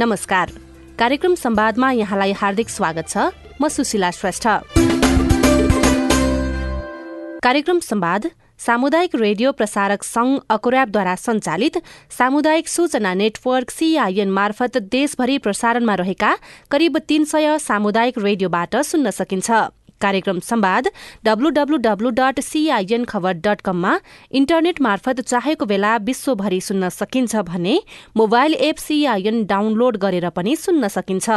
नमस्कार। 0.00 0.50
कार्यक्रम 0.98 1.34
संवादमा 1.34 1.90
यहाँलाई 1.92 2.32
हार्दिक 2.32 2.68
स्वागत 2.68 3.08
छ। 3.08 3.16
म 3.60 3.68
सुशीला 3.68 4.10
श्रेष्ठ। 4.10 4.46
कार्यक्रम 7.44 7.78
संवाद 7.78 8.30
सामुदायिक 8.58 9.14
रेडियो 9.14 9.52
प्रसारक 9.52 10.02
संघ 10.02 10.38
अकोराबद्वारा 10.50 11.14
सञ्चालित 11.14 11.76
सामुदायिक 12.18 12.68
सूचना 12.68 13.12
नेटवर्क 13.14 13.70
सीआईएन 13.70 14.30
मार्फत 14.30 14.76
देशभरि 14.76 15.38
प्रसारणमा 15.38 15.94
रहेका 15.94 16.36
करिब 16.70 16.98
तीन 16.98 17.24
सय 17.24 17.58
सामुदायिक 17.58 18.18
रेडियोबाट 18.18 18.76
सुन्न 18.76 19.10
सकिन्छ। 19.10 19.50
कार्यक्रम 20.00 20.38
संवाद 20.42 20.88
डब्लूडब्लूडब्लू 21.24 22.10
dot 22.18 22.40
C I N 22.42 23.04
Khabar 23.04 23.32
dot 23.46 23.60
कममा 23.62 23.98
इन्टरनेट 24.32 24.80
मार्फत 24.82 25.20
चाहेको 25.22 25.66
बेला 25.66 25.96
विश्वभरि 26.04 26.60
सुन्न 26.60 26.88
सकिन्छ 26.90 27.36
भने 27.48 27.80
मोबाइल 28.16 28.54
एप 28.62 28.76
सीआईएन 28.78 29.44
डाउनलोड 29.46 29.96
गरेर 29.98 30.28
पनि 30.30 30.56
सुन्न 30.58 30.88
सकिन्छ। 30.90 31.28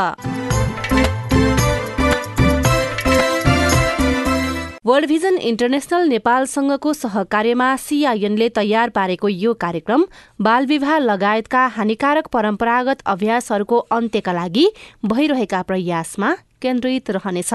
वर्ल्ड 4.85 5.07
भिजन 5.07 5.37
इन्टरनेशनल 5.49 6.07
नेपालसँगको 6.07 6.93
सहकार्यमा 6.93 7.67
सीआईएनले 7.79 8.49
तयार 8.49 8.89
पारेको 8.89 9.27
यो 9.29 9.53
कार्यक्रम 9.55 10.03
बाल 10.41 10.65
विवाह 10.65 10.97
लगायतका 10.99 11.65
हानिकारक 11.75 12.27
परम्परागत 12.27 13.07
अभ्यासहरूको 13.07 13.77
अन्त्यका 13.97 14.33
लागि 14.33 14.65
भइरहेका 15.05 15.61
प्रयासमा 15.63 16.33
केन्द्रित 16.61 17.11
रहनेछ। 17.11 17.53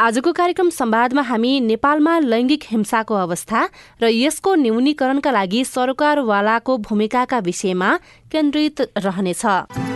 आजको 0.00 0.32
कार्यक्रम 0.32 0.68
संवादमा 0.70 1.22
हामी 1.22 1.48
नेपालमा 1.60 2.18
लैंगिक 2.24 2.62
हिंसाको 2.66 3.14
अवस्था 3.14 3.60
र 4.00 4.08
यसको 4.08 4.54
न्यूनीकरणका 4.62 5.30
लागि 5.30 5.60
सरकारवालाको 5.64 6.76
भूमिकाका 6.88 7.38
विषयमा 7.44 7.90
केन्द्रित 8.32 8.80
रहनेछ। 8.96 9.89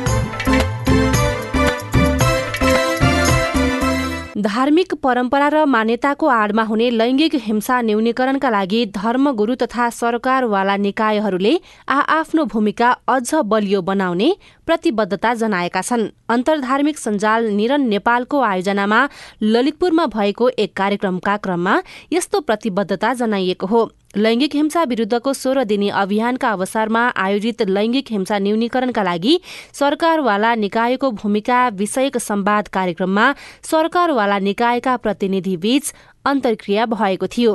धार्मिक 4.34 4.94
परम्परा 4.94 5.48
र 5.48 5.64
मान्यताको 5.64 6.26
आडमा 6.26 6.62
हुने 6.62 6.88
लैंगिक 6.90 7.34
हिंसा 7.40 7.80
न्यूनीकरणका 7.80 8.50
लागि 8.50 8.84
धर्मगुरू 8.94 9.54
तथा 9.54 9.88
सरकारवाला 9.90 10.76
निकायहरूले 10.76 11.54
आ 11.88 11.98
आफ्नो 12.18 12.44
भूमिका 12.50 12.90
अझ 13.08 13.34
बलियो 13.46 13.82
बनाउने 13.82 14.34
प्रतिबद्धता 14.66 15.34
जनाएका 15.34 15.80
छन्। 15.80 16.08
अन्तर्धार्मिक 16.28 16.98
सञ्जाल 16.98 17.48
निरन 17.54 17.88
नेपालको 17.88 18.40
आयोजनामा 18.42 19.00
ललितपुरमा 19.42 20.06
भएको 20.10 20.48
एक 20.58 20.76
कार्यक्रमका 20.76 21.36
क्रममा 21.36 21.82
यस्तो 22.12 22.40
प्रतिबद्धता 22.40 23.14
जनाइएको 23.14 23.66
हो। 23.66 23.90
लैंगिक 24.16 24.54
हिंसा 24.54 24.82
विरूद्धको 24.84 25.32
सोह्र 25.32 25.62
दिने 25.64 25.88
अभियानका 25.90 26.50
अवसरमा 26.50 27.00
आयोजित 27.18 27.62
लैंगिक 27.68 28.10
हिंसा 28.10 28.38
न्यूनीकरणका 28.38 29.02
लागि 29.02 29.38
सरकारवाला 29.74 30.54
निकायको 30.54 31.10
भूमिका 31.12 31.68
विषयक 31.74 32.18
संवाद 32.18 32.68
कार्यक्रममा 32.68 33.32
सरकारवाला 33.70 34.38
निकायका 34.38 34.96
प्रतिनिधि 34.96 35.56
बीच 35.56 35.92
अन्तर्क्रिया 36.24 36.86
भएको 36.86 37.26
थियो। 37.26 37.54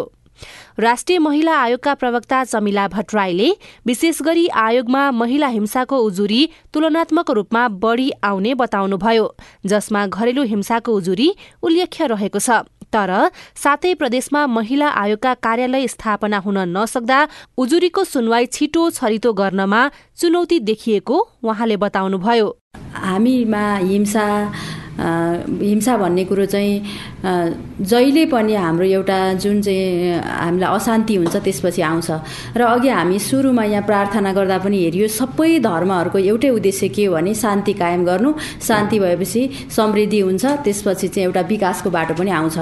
राष्ट्रिय 0.80 1.20
महिला 1.20 1.56
आयोगका 1.58 1.94
प्रवक्ता 1.94 2.44
चमिला 2.44 2.88
भट्टराईले 2.88 3.50
विशेष 3.86 4.22
गरी 4.22 4.48
आयोगमा 4.48 5.10
महिला 5.12 5.48
हिंसाको 5.48 5.98
उजुरी 5.98 6.50
तुलनात्मक 6.74 7.32
रूपमा 7.32 7.68
बढ़ी 7.80 8.10
आउने 8.24 8.54
बताउनुभयो 8.56 9.34
जसमा 9.66 10.06
घरेलु 10.08 10.44
हिंसाको 10.44 10.94
उजुरी 10.94 11.30
उल्लेख्य 11.64 12.08
रहेको 12.08 12.40
छ। 12.40 12.62
तर 12.94 13.12
सातै 13.56 13.94
प्रदेशमा 13.94 14.46
महिला 14.48 14.88
आयोगका 15.04 15.34
कार्यालय 15.46 15.88
स्थापना 15.88 16.38
हुन 16.40 16.58
नसक्दा 16.78 17.20
उजुरीको 17.58 18.04
सुनवाई 18.04 18.46
छिटो 18.56 18.90
छरितो 18.92 19.34
गर्नमा 19.34 19.82
चुनौती 20.18 20.60
देखिएको 20.70 21.18
उहाँले 21.44 21.78
बताउनुभयो। 21.78 22.48
हामीमा 22.96 23.66
हिंसा 23.78 24.28
हिंसा 25.00 25.98
भन्ने 25.98 26.24
कुरो 26.26 26.46
चाहिँ 26.46 26.74
जहिले 27.82 28.26
पनि 28.26 28.54
हाम्रो 28.56 28.86
एउटा 28.86 29.18
जुन 29.40 29.62
चाहिँ 29.62 30.20
हामीलाई 30.20 30.76
अशान्ति 30.76 31.16
हुन्छ 31.16 31.36
त्यसपछि 31.36 31.82
आउँछ। 31.82 32.10
र 32.58 32.62
अघि 32.68 32.90
हामी 32.90 33.20
सुरुमा 33.20 33.64
यहाँ 33.64 33.84
प्रार्थना 33.88 34.34
गर्दा 34.34 34.58
पनि 34.60 34.78
हेरियो 34.84 35.08
सबै 35.08 35.60
धर्महरूको 35.64 36.18
एउटै 36.20 36.50
उद्देश्य 36.50 36.88
के 36.90 37.06
हो 37.06 37.14
भने 37.16 37.34
शान्ति 37.34 37.74
कायम 37.74 38.06
गर्नु 38.06 38.34
शान्ति 38.68 39.00
भएपछि 39.00 39.42
समृद्धि 39.72 40.20
हुन्छ 40.20 40.46
त्यसपछि 40.46 41.08
चाहिँ 41.08 41.26
एउटा 41.26 41.42
विकासको 41.48 41.90
बाटो 41.90 42.14
पनि 42.20 42.32
आउँछ। 42.32 42.58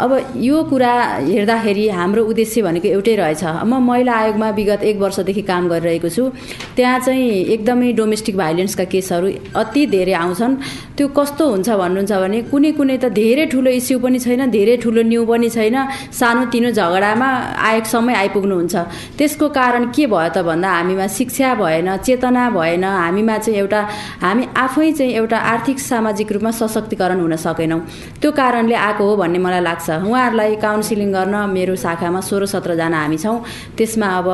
अब 0.00 0.12
यो 0.40 0.62
कुरा 0.72 0.92
हेर्दाखेरि 1.20 1.88
हाम्रो 1.88 2.22
उद्देश्य 2.24 2.62
भनेको 2.62 2.88
एउटै 2.88 3.14
रहेछ। 3.16 3.44
म 3.44 3.76
महिला 3.84 4.12
आयोगमा 4.12 4.48
विगत 4.56 4.82
एक 4.88 4.96
वर्षदेखि 4.98 5.42
काम 5.44 5.68
गरिरहेको 5.68 6.08
छु। 6.08 6.32
त्यहाँ 6.76 6.98
चाहिँ 7.04 7.28
एकदमै 7.52 7.92
डोमेस्टिक 8.00 8.36
भाइलेन्सका 8.36 8.84
केसहरू 8.88 9.28
अति 9.52 9.86
धेरै 9.92 10.12
आउँछन्। 10.16 10.52
त्यो 10.96 11.08
कस्तो 11.12 11.44
हुन्छ 11.44 11.68
भन्नुहुन्छ 11.68 12.12
भने 12.12 12.38
कुनै 12.48 12.72
कुनै 12.72 12.96
त 13.04 13.12
धेरै 13.12 13.44
ठुलो 13.52 13.70
इस्यु 13.70 13.98
पनि 14.00 14.18
छैन 14.18 14.48
धेरै 14.48 14.76
ठुलो 14.80 15.02
न्यु 15.12 15.22
पनि 15.28 15.48
छैन। 15.52 15.76
सानो 16.08 16.42
तिनो 16.48 16.70
झगडामा 16.72 17.28
आयोगसम्मै 17.68 18.14
आइपुग्नुहुन्छ। 18.14 18.74
त्यसको 19.20 19.46
कारण 19.52 19.92
के 19.92 20.08
भयो 20.08 20.28
त 20.32 20.40
भन्दा 20.40 20.68
हामीमा 20.72 21.06
शिक्षा 21.12 21.54
भएन 21.60 21.88
चेतना 22.00 22.48
भएन। 22.56 22.84
हामीमा 22.84 23.36
चाहिँ 23.44 23.58
एउटा 23.60 23.80
हामी 24.24 24.44
आफै 24.56 24.88
चाहिँ 24.96 25.12
एउटा 25.20 25.38
आर्थिक 25.52 25.78
सामाजिक 25.80 26.32
रूपमा 26.32 26.50
सशक्तिकरण 26.50 27.20
हुन 27.20 27.36
सकेनौँ। 27.36 27.80
त्यो 28.20 28.30
कारणले 28.32 28.74
आएको 28.88 29.02
हो 29.04 29.16
भन्ने 29.20 29.38
मलाई 29.38 29.60
लाग्छ। 29.60 29.80
उहाँहरूलाई 30.00 30.56
काउन्सिलिङ 30.56 31.08
गर्न 31.12 31.36
मेरो 31.52 31.74
शाखामा 31.76 32.20
सोह्र 32.20 32.46
सत्रजना 32.54 32.98
हामी 33.02 33.18
छौँ। 33.18 33.36
त्यसमा 33.78 34.06
अब 34.18 34.28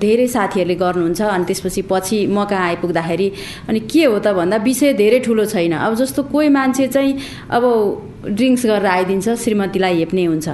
धेरै 0.00 0.26
साथीहरूले 0.26 0.74
गर्नुहुन्छ 0.74 1.20
अनि 1.22 1.44
त्यसपछि 1.44 1.82
पछि 1.90 2.18
म 2.26 2.44
कहाँ 2.44 2.66
आइपुग्दाखेरि 2.66 3.28
अनि 3.68 3.80
के 3.90 4.04
हो 4.04 4.18
त 4.18 4.32
भन्दा 4.38 4.56
विषय 4.64 4.92
धेरै 5.00 5.18
ठुलो 5.26 5.44
छैन। 5.44 5.72
अब 5.76 5.94
जस्तो 6.00 6.22
कोही 6.32 6.48
मान्छे 6.48 6.86
चाहिँ 6.94 7.12
अब 7.50 7.64
ड्रिङ्क्स 8.36 8.62
गरेर 8.66 8.86
आइदिन्छ 8.86 9.26
श्रीमतीलाई 9.44 9.94
हेप्ने 9.98 10.24
हुन्छ। 10.24 10.48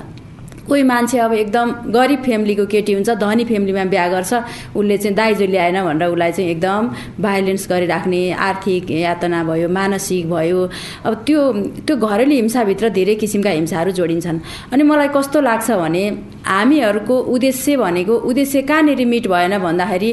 कोही 0.69 0.83
मान्छे 0.83 1.19
अब 1.19 1.33
एकदम 1.33 1.71
गरिब 1.91 2.23
फ्यामिलीको 2.23 2.65
केटी 2.67 2.93
हुन्छ 2.93 3.11
धनी 3.19 3.45
फ्यामिलीमा 3.45 3.85
बिहा 3.93 4.07
गर्छ 4.09 4.33
उसले 4.77 4.97
चाहिँ 4.99 5.17
दाइजो 5.17 5.47
ल्याएन 5.47 5.79
भनेर 5.85 6.09
उसलाई 6.09 6.33
चाहिँ 6.33 6.51
एकदम 6.51 6.91
भाइलेन्स 7.23 7.67
गरिराख्ने 7.71 8.23
आर्थिक 8.49 8.91
यातना 8.91 9.43
भयो 9.45 9.69
मानसिक 9.69 10.31
भयो। 10.31 10.61
अब 11.05 11.13
त्यो 11.27 11.41
त्यो 11.87 11.97
घरेलु 11.97 12.35
हिंसाभित्र 12.35 12.89
धेरै 12.99 13.15
किसिमका 13.23 13.51
हिंसाहरू 13.51 13.91
जोडिन्छन्। 13.99 14.39
अनि 14.73 14.83
मलाई 14.83 15.09
कस्तो 15.17 15.41
लाग्छ 15.41 15.71
भने 15.83 16.05
हामीहरूको 16.47 17.17
उद्देश्य 17.35 17.77
भनेको 17.77 18.15
उद्देश्य 18.31 18.63
कहाँनिर 18.63 19.05
मिट 19.07 19.27
भएन 19.29 19.59
भन्दाखेरि 19.59 20.11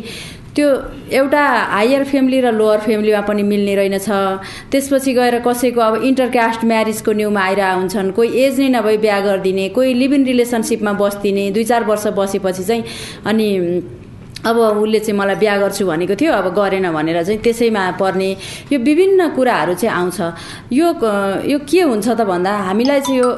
त्यो 0.60 0.70
एउटा 1.16 1.44
हायर 1.72 2.04
फ्यामिली 2.04 2.40
र 2.42 2.52
लोवर 2.52 2.80
फ्यामिलीमा 2.84 3.22
पनि 3.24 3.44
मिल्ने 3.44 3.76
रहेनछ। 3.76 4.10
त्यसपछि 4.72 5.12
गएर 5.16 5.40
कसैको 5.48 5.80
अब 5.80 6.04
इन्टरकास्ट 6.04 6.62
म्यारिजको 6.68 7.12
न्युमा 7.16 7.42
आइरह 7.42 7.72
हुन्छन् 7.80 8.12
कोही 8.12 8.30
एज 8.44 8.60
नै 8.60 8.68
नभई 8.76 8.98
बिहा 9.00 9.20
गरिदिने 9.24 9.70
कोही 9.72 9.94
लिभ 9.94 10.14
इन 10.14 10.24
रिलेसनसिपमा 10.26 10.94
बस्दिने 11.00 11.50
दुई 11.56 11.64
चार 11.64 11.84
वर्ष 11.88 12.08
बसेपछि 12.12 12.64
चाहिँ 12.64 12.84
अनि 13.24 13.48
अब 14.40 14.58
उसले 14.84 15.00
चाहिँ 15.00 15.20
मलाई 15.20 15.36
बिहा 15.36 15.56
गर्छु 15.64 15.86
भनेको 15.88 16.16
थियो 16.20 16.32
अब 16.34 16.48
गरेन 16.56 16.92
भनेर 16.92 17.24
चाहिँ 17.24 17.40
त्यसैमा 17.40 17.84
पर्ने 17.96 18.30
यो 18.72 18.80
विभिन्न 18.80 19.30
कुराहरू 19.36 19.74
चाहिँ 19.80 19.96
आउँछ। 19.96 20.20
यो 20.76 20.88
यो 21.52 21.60
के 21.64 21.82
हुन्छ 21.88 22.08
त 22.10 22.22
भन्दा 22.28 22.52
हामीलाई 22.68 23.00
चाहिँ 23.00 23.20
यो 23.20 23.30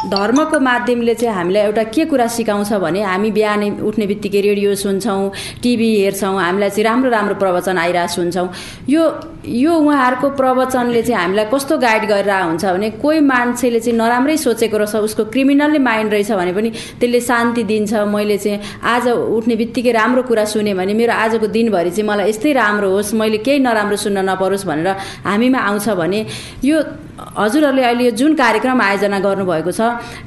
धर्मको 0.00 0.58
माध्यमले 0.60 1.14
चाहिँ 1.14 1.34
हामीलाई 1.34 1.62
एउटा 1.62 1.82
के 1.92 2.04
कुरा 2.08 2.26
सिकाउँछ 2.32 2.72
भने 2.80 3.02
हामी 3.04 3.30
बिहानै 3.36 3.70
उठ्ने 3.84 4.06
बित्तिकै 4.06 4.40
रेडियो 4.40 4.74
सुन्छौँ 4.74 5.32
टिभी 5.62 5.88
हेर्छौँ 6.00 6.40
हामीलाई 6.40 6.70
चाहिँ 6.70 6.84
राम्रो 6.84 7.10
राम्रो 7.10 7.34
प्रवचन 7.36 7.78
आइरहेको 7.78 8.12
सुन्छौँ। 8.14 8.48
यो 8.88 9.02
यो 9.40 9.72
उहाँहरूको 9.72 10.28
प्रवचनले 10.36 11.02
चाहिँ 11.02 11.20
हामीलाई 11.20 11.44
कस्तो 11.52 11.78
गाइड 11.80 12.04
गरिरहेको 12.08 12.48
हुन्छ 12.48 12.64
भने 12.64 12.90
कोही 13.00 13.20
मान्छेले 13.24 13.80
चाहिँ 13.80 13.96
नराम्रै 13.98 14.36
सोचेको 14.36 14.76
रहेछ 14.76 14.96
उसको 15.08 15.24
क्रिमिनल्ली 15.32 15.78
माइन्ड 15.80 16.12
रहेछ 16.12 16.32
भने 16.32 16.52
पनि 16.52 16.70
त्यसले 17.00 17.20
शान्ति 17.20 17.62
दिन्छ। 17.64 17.92
मैले 18.12 18.36
चाहिँ 18.36 18.60
आज 18.84 19.08
उठ्ने 19.08 19.56
बित्तिकै 19.56 19.92
राम्रो 19.92 20.22
कुरा 20.28 20.44
सुने 20.44 20.74
भने 20.76 20.92
मेरो 20.92 21.12
आजको 21.16 21.46
दिनभरि 21.56 21.90
चाहिँ 21.90 22.08
मलाई 22.08 22.28
यस्तै 22.28 22.52
राम्रो 22.52 22.90
होस् 22.90 23.14
मैले 23.16 23.38
केही 23.40 23.58
नराम्रो 23.64 23.96
सुन्न 23.96 24.28
नपरोस् 24.28 24.66
भनेर 24.68 24.88
हामीमा 25.24 25.58
आउँछ 25.58 25.88
भने 25.96 26.20
यो 26.64 26.76
हजुरहरूले 27.20 27.82
अहिले 27.84 28.04
यो 28.04 28.10
जुन 28.16 28.34
कार्यक्रम 28.34 28.80
आयोजना 28.80 29.18
गर्नुभएको 29.20 29.72
छ 29.72 29.80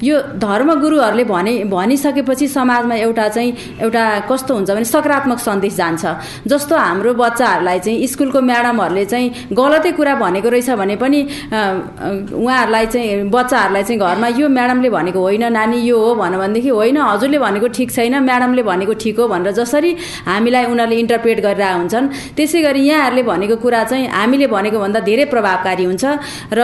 यो 0.04 0.16
धर्मगुरुहरूले 0.38 1.24
भने 1.26 1.54
भनिसकेपछि 1.70 2.48
समाजमा 2.48 2.96
एउटा 2.96 3.28
चाहिँ 3.30 3.52
एउटा 3.82 4.04
कस्तो 4.30 4.54
हुन्छ 4.54 4.70
भने 4.72 4.86
सकारात्मक 4.86 5.40
सन्देश 5.40 5.74
जान्छ। 5.74 6.04
जस्तो 6.48 6.76
हाम्रो 6.78 7.14
बच्चाहरूलाई 7.14 7.80
चाहिँ 7.80 8.08
स्कुलको 8.08 8.42
म्याडमहरूले 8.42 9.03
चाहिँ 9.06 9.28
गलतै 9.54 9.92
कुरा 9.92 10.16
भनेको 10.16 10.50
रहेछ 10.50 10.70
भने 10.82 10.96
पनि 10.96 11.20
उहाँहरूलाई 12.34 12.86
चाहिँ 12.86 13.30
बच्चाहरूलाई 13.30 13.84
चाहिँ 13.84 14.00
घरमा 14.00 14.28
यो 14.40 14.50
म्याडमले 14.50 14.90
भनेको 14.90 15.20
होइन 15.20 15.46
नानी 15.54 15.78
यो 15.88 15.98
हो 16.00 16.16
भन्यो 16.16 16.40
भनेदेखि 16.40 16.70
होइन 16.70 16.98
हजुरले 16.98 17.40
भनेको 17.40 17.68
ठिक 17.68 17.90
छैन 17.92 18.16
म्याडमले 18.24 18.64
भनेको 18.64 18.94
ठिक 19.04 19.20
हो 19.20 19.28
भनेर 19.28 19.52
जसरी 19.60 19.92
हामीलाई 20.26 20.66
उनीहरूले 20.66 21.00
इन्टरप्रेट 21.04 21.40
गरिरहेको 21.46 21.80
हुन्छन्। 21.80 22.06
त्यसै 22.38 22.60
गरी 22.62 22.82
यहाँहरूले 22.88 23.24
भनेको 23.24 23.56
कुरा 23.64 23.84
चाहिँ 23.84 24.08
हामीले 24.10 24.48
भनेको 24.48 24.78
भन्दा 24.80 25.00
धेरै 25.00 25.26
प्रभावकारी 25.34 25.84
हुन्छ 25.84 26.04
र 26.54 26.62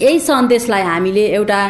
यही 0.00 0.18
सन्देशलाई 0.20 0.82
हामीले 0.82 1.24
एउटा 1.36 1.60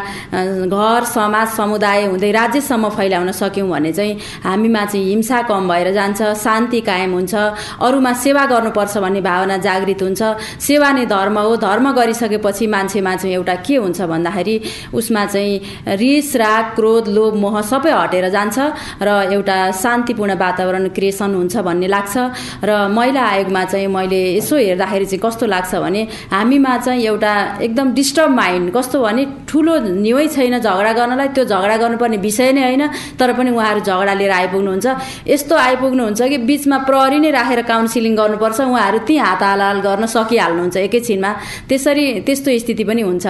घर 0.69 1.05
समाज 1.15 1.49
समुदाय 1.57 2.05
हुँदै 2.07 2.31
राज्यसम्म 2.33 2.89
फैलाउन 2.97 3.31
सक्यौँ 3.33 3.69
भने 3.71 3.93
चाहिँ 3.93 4.19
हामीमा 4.45 4.85
चाहिँ 4.85 5.05
हिंसा 5.09 5.41
कम 5.49 5.69
भएर 5.69 5.93
जान्छ 5.93 6.23
शान्ति 6.45 6.81
कायम 6.89 7.13
हुन्छ 7.13 7.35
अरूमा 7.81 8.13
सेवा 8.25 8.45
गर्नुपर्छ 8.53 8.97
भन्ने 8.99 9.21
भावना 9.21 9.57
जागृत 9.67 10.03
हुन्छ। 10.03 10.23
सेवा 10.61 10.91
नै 10.93 11.05
धर्म 11.07 11.39
हो 11.39 11.57
धर्म 11.57 11.91
गरिसकेपछि 11.93 12.67
मान्छेमा 12.67 13.15
चाहिँ 13.17 13.35
एउटा 13.35 13.55
के 13.67 13.77
हुन्छ 13.77 14.01
भन्दाखेरि 14.13 14.57
उसमा 14.95 15.25
चाहिँ 15.27 15.97
रिस 15.97 16.35
राग 16.37 16.65
क्रोध 16.77 17.09
लोभ 17.09 17.35
मोह 17.43 17.61
सबै 17.71 17.93
हटेर 17.93 18.29
जान्छ 18.29 18.59
र 19.03 19.09
एउटा 19.33 19.57
शान्तिपूर्ण 19.83 20.35
वातावरण 20.37 20.89
क्रिएसन 20.97 21.35
हुन्छ 21.35 21.57
भन्ने 21.65 21.89
लाग्छ 21.89 22.17
र 22.65 22.77
महिला 22.93 23.25
आयोगमा 23.25 23.65
चाहिँ 23.65 23.87
मैले 23.89 24.21
यसो 24.37 24.57
हेर्दाखेरि 24.57 25.07
चाहिँ 25.07 25.23
कस्तो 25.25 25.47
लाग्छ 25.47 25.75
भने 25.75 26.03
हामीमा 26.33 26.77
चाहिँ 26.79 27.05
एउटा 27.07 27.35
एकदम 27.63 27.93
डिस्ट 27.95 28.18
डिस्टर्ब 28.19 28.35
माइन्ड 28.35 28.70
कस्तो 28.75 28.99
भने 28.99 29.25
ठुलो 29.47 29.75
निवै 30.03 30.26
छैन 30.35 30.59
झगडा 30.59 30.93
गर्नलाई 30.93 31.29
त्यो 31.38 31.44
झगडा 31.47 31.76
गर्नुपर्ने 31.79 32.17
विषय 32.19 32.50
नै 32.53 32.62
होइन 32.67 32.85
तर 33.15 33.31
पनि 33.38 33.50
उहाँहरू 33.55 33.81
झगडा 33.87 34.15
लिएर 34.19 34.32
आइपुग्नुहुन्छ। 34.43 34.87
यस्तो 35.31 35.55
आइपुग्नुहुन्छ 35.55 36.20
कि 36.23 36.38
बिचमा 36.43 36.79
प्रहरी 36.88 37.19
नै 37.23 37.31
राखेर 37.31 37.62
काउन्सिलिङ 37.70 38.15
गर्नुपर्छ 38.19 38.59
उहाँहरू 38.61 38.99
त्यहीँ 39.06 39.23
हात 39.23 39.43
हाल 39.43 39.81
गर्न 39.87 40.05
सकिहाल्नुहुन्छ 40.11 40.76
एकैछिनमा। 40.87 41.31
त्यसरी 41.70 42.05
त्यस्तो 42.26 42.59
स्थिति 42.59 42.85
पनि 42.91 43.03
हुन्छ। 43.06 43.26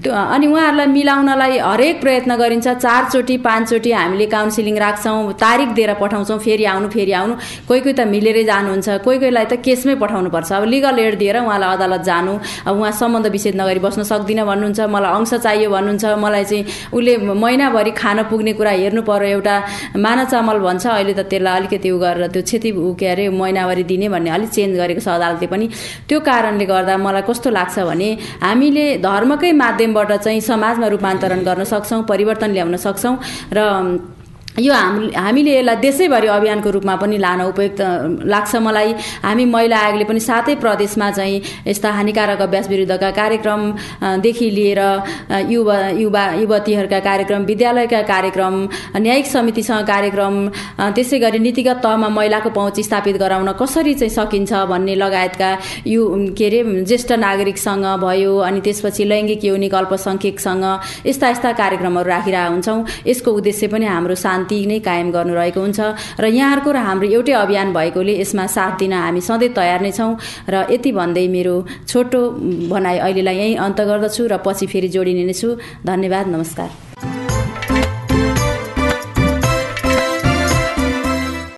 त्यो 0.00 0.08
अनि 0.08 0.46
उहाँहरूलाई 0.48 0.86
मिलाउनलाई 0.96 1.58
हरेक 1.60 2.00
प्रयत्न 2.00 2.30
गरिन्छ 2.40 2.68
चारचोटि 2.80 3.36
पाँचचोटि 3.44 3.90
हामीले 3.92 4.26
काउन्सिलिङ 4.36 4.76
राख्छौँ 4.84 5.36
तारिक 5.36 5.70
दिएर 5.76 5.92
पठाउँछौँ 6.00 6.38
फेरि 6.40 6.64
आउनु 6.72 6.88
फेरि 6.88 7.12
आउनु 7.20 7.34
कोही 7.68 7.80
कोही 7.84 7.92
त 7.92 8.08
मिलेरै 8.08 8.44
जानुहुन्छ 8.48 8.88
कोही 9.04 9.18
कोहीलाई 9.20 9.46
त 9.52 9.60
केसमै 9.60 9.94
पठाउनुपर्छ। 10.00 10.50
अब 10.56 10.64
लिगल 10.72 10.98
एड 11.04 11.14
दिएर 11.20 11.36
उहाँलाई 11.44 11.70
अदालत 11.76 12.02
जानु 12.08 12.32
अब 12.66 12.74
उहाँ 12.80 12.92
सम्बन्ध 13.00 13.26
विच्छेद 13.36 13.54
नगरी 13.60 13.80
बस्न 13.84 14.02
सक्दैन। 14.10 14.28
सक्दिनँ 14.30 14.46
भन्नुहुन्छ 14.46 14.80
मलाई 14.86 15.12
अंश 15.12 15.32
चाहियो 15.36 15.70
भन्नुहुन्छ 15.70 16.04
मलाई 16.16 16.44
चाहिँ 16.44 16.64
उसले 16.92 17.16
महिनाभरि 17.34 17.90
खान 17.92 18.22
पुग्ने 18.30 18.52
कुरा 18.54 18.70
हेर्नु 18.72 19.02
पर्यो 19.02 19.28
एउटा 19.28 19.54
माना 19.96 20.24
चामल 20.24 20.58
भन्छ 20.60 20.86
अहिले 20.88 21.14
त 21.14 21.26
त्यसलाई 21.26 21.56
अलिकति 21.58 21.90
उ 21.90 21.98
गरेर 21.98 22.26
त्यो 22.30 22.42
क्षति 22.42 22.70
के 22.94 23.06
अरे 23.08 23.28
महिनाभरि 23.30 23.82
दिने 23.90 24.08
भन्ने 24.08 24.30
अलिक 24.30 24.50
चेन्ज 24.50 24.76
गरेको 24.78 25.00
छ 25.00 25.08
अदालतले 25.10 25.46
पनि 25.50 25.66
त्यो 26.08 26.18
कारणले 26.22 26.64
गर्दा 26.64 26.96
मलाई 26.96 27.22
कस्तो 27.26 27.50
लाग्छ 27.50 27.76
भने 27.90 28.08
हामीले 28.40 28.86
धर्मकै 29.02 29.52
माध्यमबाट 29.64 30.10
चाहिँ 30.14 30.40
समाजमा 30.46 30.86
रूपान्तरण 30.94 31.40
गर्न 31.42 31.64
सक्छौँ 31.66 32.02
परिवर्तन 32.06 32.50
ल्याउन 32.54 32.76
सक्छौँ 32.86 33.14
र 33.52 34.19
यो 34.58 34.72
हाम 34.74 34.94
हामीले 35.14 35.52
यसलाई 35.58 35.76
देशैभरि 35.78 36.26
अभियानको 36.26 36.70
रूपमा 36.70 36.94
पनि 36.98 37.16
लान 37.18 37.40
उपयुक्त 37.54 37.80
लाग्छ 38.26 38.56
मलाई। 38.66 38.92
हामी 39.22 39.44
महिला 39.46 39.78
आयोगले 39.78 40.04
पनि 40.04 40.20
सातै 40.20 40.54
प्रदेशमा 40.58 41.10
चाहिँ 41.10 41.40
यस्ता 41.66 41.90
हानिकारक 41.90 42.40
अभ्यास 42.42 42.68
विरुद्धका 42.68 43.10
कार्यक्रमदेखि 43.10 44.50
लिएर 44.50 44.80
युवा 45.54 45.76
युवा 46.02 46.24
युवतीहरूका 46.42 47.00
कार्यक्रम 47.00 47.42
विद्यालयका 47.46 48.02
कार्यक्रम 48.10 48.54
न्यायिक 48.98 49.26
समितिसँग 49.26 49.86
कार्यक्रम 49.86 50.34
त्यसै 50.98 51.18
गरी 51.24 51.38
नीतिगत 51.46 51.80
तहमा 51.86 52.08
महिलाको 52.18 52.50
पहुँच 52.50 52.80
स्थापित 52.90 53.16
गराउन 53.22 53.52
कसरी 53.62 53.94
चाहिँ 53.94 54.14
सकिन्छ 54.18 54.52
भन्ने 54.66 54.94
लगायतका 54.98 55.50
यु 55.86 56.02
के 56.34 56.46
अरे 56.46 56.60
ज्येष्ठ 56.90 57.12
नागरिकसँग 57.22 57.86
भयो 58.02 58.36
अनि 58.50 58.60
त्यसपछि 58.66 59.04
लैङ्गिक 59.08 59.44
यौनिक 59.44 59.74
अल्पसङ्ख्यकसँग 59.74 60.64
यस्ता 61.06 61.30
यस्ता 61.30 61.52
कार्यक्रमहरू 61.62 62.08
राखिरहेका 62.10 62.46
हुन्छौँ। 62.50 62.78
यसको 63.06 63.30
उद्देश्य 63.40 63.66
पनि 63.72 63.86
हाम्रो 63.86 64.14
शान्ति 64.40 64.58
नै 64.66 64.78
कायम 64.80 65.10
गर्नु 65.12 65.34
रहेको 65.34 65.60
हुन्छ 65.60 65.80
र 66.16 66.24
यहाँहरूको 66.24 66.70
र 66.72 66.76
हाम्रो 66.88 67.08
एउटै 67.12 67.32
अभियान 67.44 67.72
भएकोले 67.76 68.14
यसमा 68.20 68.46
साथ 68.56 68.72
दिन 68.80 68.92
हामी 68.96 69.20
सधैँ 69.20 69.52
तयार 69.52 69.80
नै 69.84 69.92
छौँ 69.92 70.16
र 70.48 70.54
यति 70.72 70.90
भन्दै 70.96 71.26
मेरो 71.28 71.54
छोटो 71.84 72.20
भनाइ 72.72 72.96
अहिलेलाई 73.04 73.36
यहीँ 73.36 73.56
अन्त 73.60 73.80
गर्दछु 73.84 74.22
र 74.32 74.40
पछि 74.40 74.66
फेरि 74.72 74.88
जोडिने 74.88 75.24
नै 75.28 75.36
छु। 75.36 75.48
धन्यवाद 75.84 76.26
नमस्कार। 76.32 76.89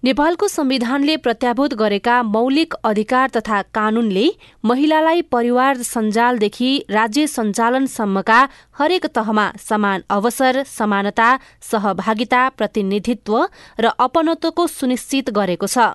नेपालको 0.03 0.47
संविधानले 0.49 1.17
प्रत्याभूत 1.17 1.75
गरेका 1.75 2.23
मौलिक 2.27 2.75
अधिकार 2.85 3.31
तथा 3.31 3.61
कानूनले 3.75 4.25
महिलालाई 4.65 5.21
परिवार 5.33 5.83
सञ्जालदेखि 5.83 6.71
राज्य 6.91 7.27
सञ्चालनसम्मका 7.27 8.39
हरेक 8.79 9.07
तहमा 9.15 9.45
समान 9.61 10.03
अवसर 10.11 10.63
समानता 10.69 11.29
सहभागिता 11.63 12.49
प्रतिनिधित्व 12.49 13.37
र 13.81 13.93
अपनत्वको 14.01 14.67
सुनिश्चित 14.69 15.31
गरेको 15.31 15.67
छ। 15.67 15.87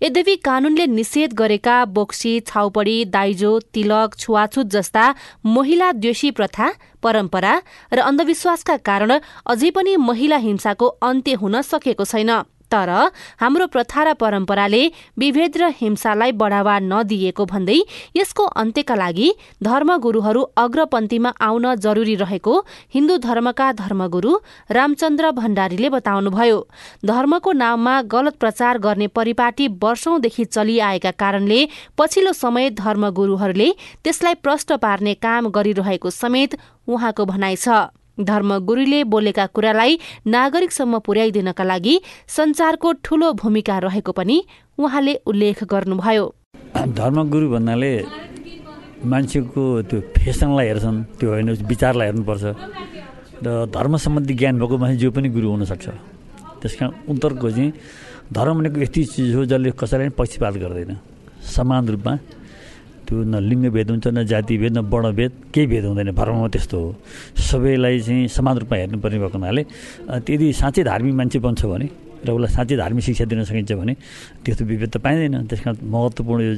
यद्यपि 0.00 0.36
कानूनले 0.40 0.86
निषेध 0.88 1.34
गरेका 1.36 1.74
बोक्सी 1.92 2.32
छाउपडी 2.42 3.04
दाइजो 3.12 3.50
तिलक 3.74 4.16
छुवाछुत 4.18 4.70
जस्ता 4.74 5.04
महिला 5.48 5.90
द्वेषी 5.94 6.30
प्रथा 6.30 6.70
परम्परा 7.02 7.52
र 7.92 7.98
अन्धविश्वासका 8.04 8.76
कारण 8.88 9.12
अझै 9.46 9.70
पनि 9.70 9.96
महिला 10.06 10.36
हिंसाको 10.46 10.86
अन्त्य 11.10 11.34
हुन 11.42 11.60
सकेको 11.64 12.04
छैन। 12.04 12.32
तर 12.70 12.90
हाम्रो 13.40 13.66
प्रथा 13.66 14.02
र 14.02 14.14
परम्पराले 14.20 14.82
विभेद 15.18 15.56
र 15.56 15.68
हिंसालाई 15.76 16.32
बढ़ावा 16.34 16.78
नदिएको 16.82 17.44
भन्दै 17.46 17.78
यसको 18.16 18.44
अन्त्यका 18.62 18.94
लागि 18.94 19.28
धर्मगुरूहरू 19.62 20.42
अग्रपन्थीमा 20.56 21.30
आउन 21.40 21.74
जरुरी 21.76 22.14
रहेको 22.16 22.54
हिन्दू 22.94 23.16
धर्मका 23.20 23.70
धर्मगुरू 23.74 24.32
रामचन्द्र 24.70 25.30
भण्डारीले 25.32 25.88
बताउनुभयो। 25.90 26.58
धर्मको 27.04 27.52
नाममा 27.54 27.94
गलत 28.08 28.36
प्रचार 28.40 28.78
गर्ने 28.80 29.06
परिपाटी 29.16 29.68
वर्षौंदेखि 29.82 30.44
चलिआएका 30.46 31.10
कारणले 31.20 31.60
पछिल्लो 31.98 32.32
समय 32.34 32.70
धर्मगुरूहरूले 32.76 33.70
त्यसलाई 34.04 34.34
प्रष्ट 34.42 34.72
पार्ने 34.82 35.14
काम 35.20 35.48
गरिरहेको 35.50 36.10
समेत 36.12 36.56
उहाँको 36.88 37.24
भनाइ 37.26 37.56
छ। 37.56 37.68
धर्मगुरूले 38.20 39.00
बोलेका 39.04 39.46
कुरालाई 39.54 39.98
नागरिकसम्म 40.26 40.98
पुर्याइदिनका 41.06 41.64
लागि 41.64 41.94
संचारको 42.28 42.92
ठूलो 43.04 43.32
भूमिका 43.40 43.78
रहेको 43.86 44.12
पनि 44.12 44.36
उहाँले 44.78 45.14
उल्लेख 45.26 45.64
गर्नुभयो। 45.64 46.24
धर्मगुरु 46.76 47.46
भन्नाले 47.50 47.92
मान्छेको 49.04 49.62
त्यो 49.88 49.98
फेसनलाई 50.16 50.66
हेर्छन् 50.66 50.98
त्यो 51.18 51.28
होइन 51.30 51.48
विचारलाई 51.64 52.06
हेर्नुपर्छ। 52.06 52.44
र 53.40 53.48
धर्म 53.72 53.96
सम्बन्धी 53.96 54.34
ज्ञान 54.34 54.54
भएको 54.60 54.76
मान्छे 54.76 54.96
जो 55.00 55.10
पनि 55.10 55.28
गुरु 55.32 55.48
हुनसक्छ। 55.50 55.86
त्यस 56.60 56.74
कारण 56.76 56.92
उन्तरको 57.08 57.50
चाहिँ 57.50 57.72
धर्म 58.32 58.54
भनेको 58.58 58.80
यति 58.84 59.04
चिज 59.04 59.34
हो 59.34 59.44
जसले 59.48 59.70
कसैलाई 59.80 60.08
पनि 60.08 60.16
पक्षपात 60.20 60.54
गर्दैन। 60.60 60.92
समान 61.40 61.88
रूपमा 61.88 62.12
त्यो 63.10 63.26
न 63.26 63.42
लिङ्ग 63.42 63.74
भेद 63.74 63.90
हुन्छ 63.90 64.06
न 64.06 64.22
जाति 64.22 64.54
भेद 64.62 64.78
न 64.78 64.86
वर्णभेद 64.86 65.32
केही 65.50 65.66
भेद 65.66 65.84
हुँदैन। 65.90 66.14
धर्ममा 66.14 66.48
त्यस्तो 66.54 66.78
हो। 66.78 66.94
सबैलाई 67.34 68.00
चाहिँ 68.06 68.28
समान 68.30 68.54
रूपमा 68.62 68.76
हेर्नुपर्ने 68.78 69.18
भएको 69.18 69.38
हुनाले 69.38 69.62
यदि 70.30 70.46
साँच्चै 70.54 70.82
धार्मिक 70.86 71.14
मान्छे 71.18 71.38
बन्छ 71.42 71.66
भने 71.66 71.88
र 72.20 72.30
उसलाई 72.30 72.52
साँच्चै 72.52 72.76
धार्मिक 72.76 73.04
शिक्षा 73.04 73.24
दिन 73.32 73.42
सकिन्छ 73.48 73.72
भने 73.80 73.94
त्यस्तो 74.44 74.64
विभेद 74.68 74.90
त 74.92 74.96
पाइँदैन। 75.00 75.48
त्यस 75.48 75.60
कारण 75.64 75.76
महत्त्वपूर्ण 75.88 76.40
यो 76.44 76.54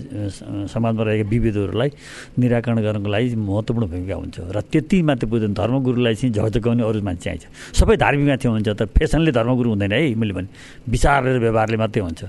समाजमा 0.69 1.03
रहेका 1.07 1.25
विभेदहरूलाई 1.31 1.91
निराकरण 2.35 2.79
गर्नको 2.83 3.09
लागि 3.09 3.37
महत्त्वपूर्ण 3.39 3.87
भूमिका 3.87 4.17
हुन्छ। 4.19 4.37
र 4.51 4.61
त्यति 4.61 4.99
मात्र 5.07 5.27
बुझ्दैन 5.31 5.55
धर्मगुरुलाई 5.55 6.15
चाहिँ 6.19 6.35
झकझकाउने 6.35 6.83
अरू 6.83 7.01
मान्छे 7.07 7.31
आइन्छ 7.31 7.45
सबै 7.79 7.97
धार्मिक 7.97 8.27
मान्छे 8.29 8.49
हुन्छ 8.51 8.69
त 8.75 8.91
फेसनले 8.91 9.31
धर्मगुरु 9.33 9.69
हुँदैन 9.71 9.93
है 9.95 10.15
मैले 10.19 10.35
भने। 10.35 10.49
विचार 10.91 11.19
र 11.31 11.39
व्यवहारले 11.39 11.77
मात्रै 11.79 12.03
हुन्छ। 12.03 12.21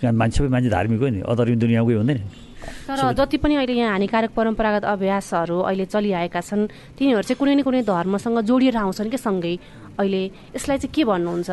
कारण 0.00 0.14
मान्छे 0.14 0.38
सबै 0.38 0.48
मान्छे 0.54 0.70
धार्मिक 0.70 1.00
हो 1.02 1.08
नि। 1.10 1.20
अधर्मी 1.26 1.56
दुनियाँकै 1.58 1.94
हुँदैन। 1.98 2.20
तर 2.86 3.12
जति 3.18 3.36
पनि 3.42 3.54
अहिले 3.58 3.74
यहाँ 3.74 3.90
हानिकारक 3.92 4.30
परम्परागत 4.30 4.84
अभ्यासहरू 4.86 5.58
अहिले 5.58 5.84
चलिआएका 5.90 6.40
छन् 6.40 6.70
तिनीहरू 6.94 7.22
चाहिँ 7.26 7.38
कुनै 7.38 7.54
न 7.58 7.62
कुनै 7.66 7.82
धर्मसँग 7.82 8.38
जोडिएर 8.46 8.76
आउँछन् 8.78 9.10
कि 9.10 9.18
सँगै? 9.18 9.54
अहिले 9.98 10.22
यसलाई 10.54 10.78
चाहिँ 10.78 10.94
के 10.94 11.02
भन्नुहुन्छ? 11.04 11.50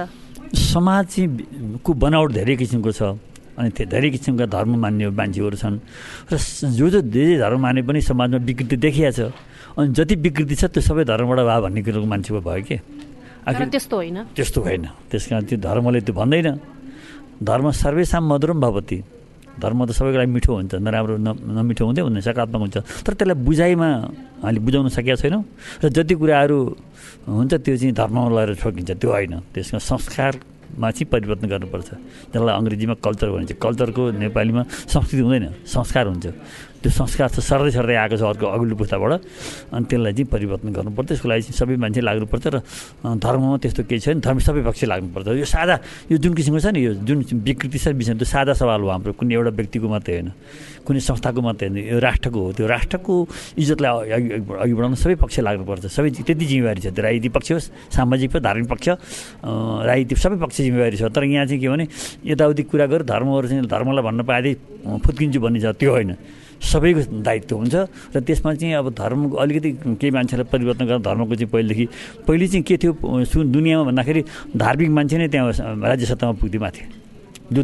समाज 0.54 1.06
चाहिँ 1.10 1.30
को 1.82 1.92
बनावट 1.94 2.32
धेरै 2.38 2.56
किसिमको 2.62 2.92
छ 2.94 3.18
अनि 3.58 3.70
धेरै 3.74 4.10
किसिमका 4.14 4.46
धर्म 4.46 4.78
मान्ने 4.78 5.10
मान्छेहरू 5.10 5.58
छन्। 5.58 5.78
र 6.30 6.38
जो 6.78 6.90
जो 6.90 7.00
जे 7.02 7.38
धर्म 7.42 7.60
माने 7.62 7.82
पनि 7.82 8.02
समाजमा 8.02 8.38
विकृति 8.46 8.78
देखिया 8.78 9.12
छ 9.18 9.34
अनि 9.78 9.90
जति 9.90 10.16
विकृति 10.22 10.56
छ 10.56 10.64
त्यो 10.70 10.82
सबै 10.86 11.04
धर्मबाट 11.10 11.40
भए 11.50 11.60
भन्ने 11.66 11.82
कुरोको 11.82 12.08
मान्छेको 12.14 12.42
भयो 12.46 12.62
कि? 12.62 12.78
त्यस्तो 13.46 13.96
होइन। 13.98 14.18
त्यस्तो 14.38 14.60
होइन 14.62 14.86
त्यस 15.10 15.24
कारण 15.28 15.44
त्यो 15.50 15.58
धर्मले 15.58 16.00
त्यो 16.02 16.14
भन्दैन। 16.14 16.50
धर्म 17.42 17.66
सर्वेसाम 17.74 18.24
मधुरम 18.34 18.62
भवती। 18.62 18.98
धर्म 19.62 19.80
त 19.86 19.92
सबैको 19.94 20.18
लागि 20.18 20.32
मिठो 20.34 20.52
हुन्छ 20.54 20.74
नराम्रो 20.82 21.18
न 21.18 21.30
नमिठो 21.38 21.84
हुँदै 21.86 22.02
हुँदैन 22.02 22.22
सकारात्मक 22.26 22.62
हुन्छ। 22.64 22.78
तर 23.06 23.14
त्यसलाई 23.14 23.38
बुझाइमा 23.46 23.90
हामीले 24.42 24.60
बुझाउन 24.66 24.90
सकेका 24.90 25.16
छैनौँ। 25.22 25.44
र 25.84 25.90
जति 25.94 26.14
कुराहरू 26.18 26.58
हुन्छ 27.28 27.54
त्यो 27.62 27.76
चाहिँ 27.78 27.94
धर्ममा 27.94 28.30
लगेर 28.34 28.58
ठोकिन्छ 28.58 28.92
त्यो 28.98 29.10
होइन। 29.14 29.34
त्यसमा 29.54 29.80
संस्कारमा 29.80 30.88
चाहिँ 30.90 31.08
परिवर्तन 31.14 31.46
गर्नुपर्छ। 31.54 31.90
जसलाई 32.34 32.54
अङ्ग्रेजीमा 32.60 32.96
कल्चर 33.06 33.28
भनिन्छ। 33.30 33.54
कल्चरको 33.62 34.04
नेपालीमा 34.24 34.62
संस्कृति 34.90 35.22
हुँदैन। 35.22 35.46
संस्कार 35.70 36.06
हुन्छ। 36.10 36.26
त्यो 36.84 36.92
संस्कार 36.92 37.30
छ 37.32 37.40
सर्दै 37.40 37.72
सर्दै 37.72 37.96
आएको 37.96 38.16
छ 38.20 38.24
अर्को 38.28 38.46
अघिल्लो 38.46 38.76
पुस्ताबाट। 38.76 39.12
अनि 39.72 39.86
त्यसलाई 39.88 40.14
चाहिँ 40.14 40.28
परिवर्तन 40.28 40.68
गर्नुपर्छ 40.76 41.08
त्यसको 41.08 41.28
लागि 41.32 41.42
चाहिँ 41.48 41.58
सबै 41.64 41.76
मान्छे 41.80 42.02
लाग्नुपर्छ 42.04 42.46
र 42.52 42.58
धर्ममा 43.24 43.58
त्यस्तो 43.64 43.82
केही 43.88 44.00
छैन 44.04 44.20
धर्म 44.20 44.38
सबै 44.44 44.62
पक्ष 44.68 44.84
लाग्नुपर्छ। 44.92 45.28
यो 45.40 45.48
सादा 45.48 45.76
यो 46.12 46.18
जुन 46.20 46.34
किसिमको 46.36 46.60
छ 46.60 46.68
नि 46.76 46.80
यो 46.84 46.92
जुन 47.08 47.24
विकृति 47.48 47.80
छ 47.80 47.88
विषय 47.96 48.14
त्यो 48.20 48.28
सादा 48.28 48.54
सवाल 48.60 48.84
हो 48.84 48.90
हाम्रो। 48.92 49.16
कुनै 49.16 49.32
एउटा 49.32 49.52
व्यक्तिको 49.56 49.88
मात्रै 49.88 50.14
होइन 50.20 50.30
कुनै 50.84 51.00
संस्थाको 51.00 51.40
मात्रै 51.40 51.68
होइन 51.72 51.80
यो 51.88 51.98
राष्ट्रको 52.04 52.40
हो। 52.44 52.52
त्यो 52.52 52.68
राष्ट्रको 52.68 53.14
इज्जतलाई 53.56 54.52
अघि 54.60 54.74
बढाउन 54.76 54.96
सबै 55.00 55.16
पक्ष 55.24 55.40
लाग्नुपर्छ। 55.48 55.86
सबै 55.88 56.10
त्यति 56.20 56.46
जिम्मेवारी 56.52 56.82
छ। 56.84 56.88
त्यो 56.92 57.04
राजनीतिक 57.08 57.32
पक्ष 57.32 57.50
होस् 57.56 57.68
सामाजिक 57.96 58.36
धार्मिक 58.44 58.68
पक्ष 58.68 58.88
राजनीतिक 59.88 60.18
सबै 60.20 60.38
पक्ष 60.44 60.58
जिम्मेवारी 60.68 60.98
छ। 61.00 61.08
तर 61.08 61.24
यहाँ 61.24 61.48
चाहिँ 61.48 61.62
के 61.64 61.68
भने 61.72 61.86
यताउति 62.28 62.64
कुरा 62.68 62.86
गरेर 62.92 63.08
धर्महरू 63.08 63.48
चाहिँ 63.48 63.64
धर्मलाई 63.64 64.04
भन्न 64.04 64.22
पाए 64.28 64.52
फुत्किन्छु 65.00 65.40
भन्ने 65.40 65.60
छ। 65.64 65.72
त्यो 65.80 65.92
होइन। 65.92 66.12
सबैको 66.72 67.22
दायित्व 67.24 67.56
हुन्छ 67.56 67.76
र 68.16 68.20
त्यसमा 68.24 68.54
चाहिँ 68.56 68.74
अब 68.74 68.90
धर्मको 68.96 69.36
अलिकति 69.36 69.72
केही 70.00 70.12
मान्छेलाई 70.12 70.48
परिवर्तन 70.52 70.86
गरेर 70.86 71.02
धर्मको 71.04 71.36
चाहिँ 71.36 71.52
पहिलेदेखि 71.52 71.86
पहिले 72.28 72.48
चाहिँ 72.48 72.64
के 72.64 72.78
थियो 72.78 73.24
सु 73.26 73.44
दुनियाँमा 73.44 73.84
भन्दाखेरि 73.92 74.22
धार्मिक 74.58 74.90
मान्छे 74.90 75.18
नै 75.18 75.28
त्यहाँ 75.28 75.52
राज्य 75.84 76.06
सत्तामा 76.06 76.34
पुग्थ्यो 76.40 76.62
माथि। 76.62 77.03
जो 77.54 77.62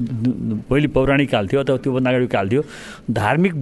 पहिले 0.70 0.88
पौराणिक 0.96 1.30
काल 1.32 1.46
थियो 1.50 1.60
अथवा 1.64 1.78
त्योभन्दा 1.84 2.10
अगाडि 2.10 2.28
काल 2.28 2.48
थियो 2.50 2.62
धार्मिक 3.12 3.54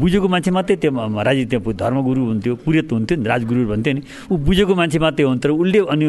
बुझेको 0.00 0.28
मान्छे 0.28 0.50
मात्रै 0.56 0.76
त्यो 0.82 0.90
राजी 1.28 1.44
त्यहाँ 1.52 1.74
धर्मगुरु 1.82 2.20
हुन्थ्यो 2.30 2.54
पुरेत 2.64 2.92
हुन्थ्यो 2.92 3.16
नि 3.18 3.24
राजगुरु 3.28 3.60
भन्थ्यो 3.72 3.92
नि 3.94 4.02
ऊ 4.30 4.36
बुझेको 4.46 4.74
मान्छे 4.74 4.98
मात्रै 4.98 5.24
हुन्थ्यो 5.26 5.40
तर 5.42 5.50
उसले 5.50 5.78
अनि 5.92 6.06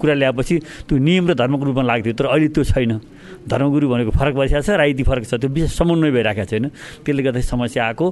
कुरा 0.00 0.14
ल्याएपछि 0.14 0.54
त्यो 0.88 0.96
नियम 0.98 1.24
र 1.30 1.34
धर्मको 1.36 1.64
रूपमा 1.68 1.82
लाग्थ्यो 1.90 2.12
तर 2.16 2.26
अहिले 2.32 2.48
त्यो 2.48 2.64
छैन। 2.64 2.92
धर्मगुरु 3.40 3.86
भनेको 3.88 4.10
फरक 4.10 4.34
भइसकेको 4.36 4.62
छ 4.62 4.70
राजनीति 4.80 5.02
फरक 5.04 5.24
छ 5.24 5.34
त्यो 5.40 5.48
विशेष 5.48 5.72
समन्वय 5.78 6.10
भइरहेको 6.10 6.44
छैन। 6.50 6.64
त्यसले 7.04 7.22
गर्दाखेरि 7.22 7.46
समस्या 7.46 7.82
आएको 7.86 8.06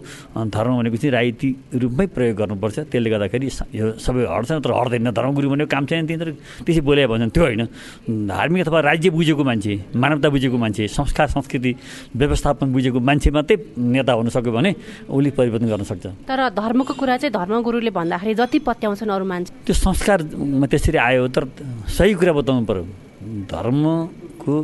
धर्म 0.48 0.72
भनेको 0.78 0.96
चाहिँ 0.96 1.12
राजनीति 1.12 1.48
रूपमै 1.82 2.06
प्रयोग 2.16 2.36
गर्नुपर्छ। 2.38 2.76
त्यसले 2.92 3.10
गर्दाखेरि 3.10 3.46
यो 3.74 3.86
सबै 3.96 4.24
हट्छन् 4.28 4.60
तर 4.64 4.72
हट्दैन। 4.72 5.10
धर्मगुरु 5.10 5.48
भनेको 5.52 5.68
काम 5.68 5.84
छैन 5.88 6.06
तिनीहरू 6.06 6.32
त्यसै 6.64 6.80
बोले 6.80 7.06
भन्छन् 7.08 7.32
त्यो 7.34 7.42
होइन। 7.44 7.62
धार्मिक 8.28 8.60
अथवा 8.66 8.80
राज्य 8.88 9.08
बुझेको 9.10 9.42
मान्छे 9.44 9.72
मानवता 9.96 10.28
बुझेको 10.28 10.56
मान्छे 10.58 10.88
संस्कार 10.98 11.26
संस्कृति 11.30 11.72
व्यवस्थापन 12.16 12.66
बुझेको 12.72 12.98
मान्छे 13.00 13.30
मात्रै 13.30 13.56
नेता 13.78 14.12
हुन 14.12 14.28
सक्यो 14.34 14.52
भने 14.52 14.74
उसले 15.06 15.30
परिवर्तन 15.38 15.66
गर्न 15.70 15.84
सक्छ। 15.86 16.06
तर 16.26 16.40
धर्मको 16.58 16.92
कुरा 16.98 17.16
चाहिँ 17.22 17.32
धर्मगुरुले 17.32 17.90
भन्दाखेरि 17.94 18.34
जति 18.34 18.58
पत्याउँछन् 18.66 19.10
अरू 19.10 19.24
मान्छे। 19.24 19.50
त्यो 19.66 19.74
संस्कारमा 19.74 20.66
त्यसरी 20.66 20.98
आयो 20.98 21.28
तर 21.30 21.44
सही 21.86 22.12
कुरा 22.18 22.32
बताउनु 22.34 22.66
पऱ्यो 22.66 22.84
धर्मको 23.46 24.54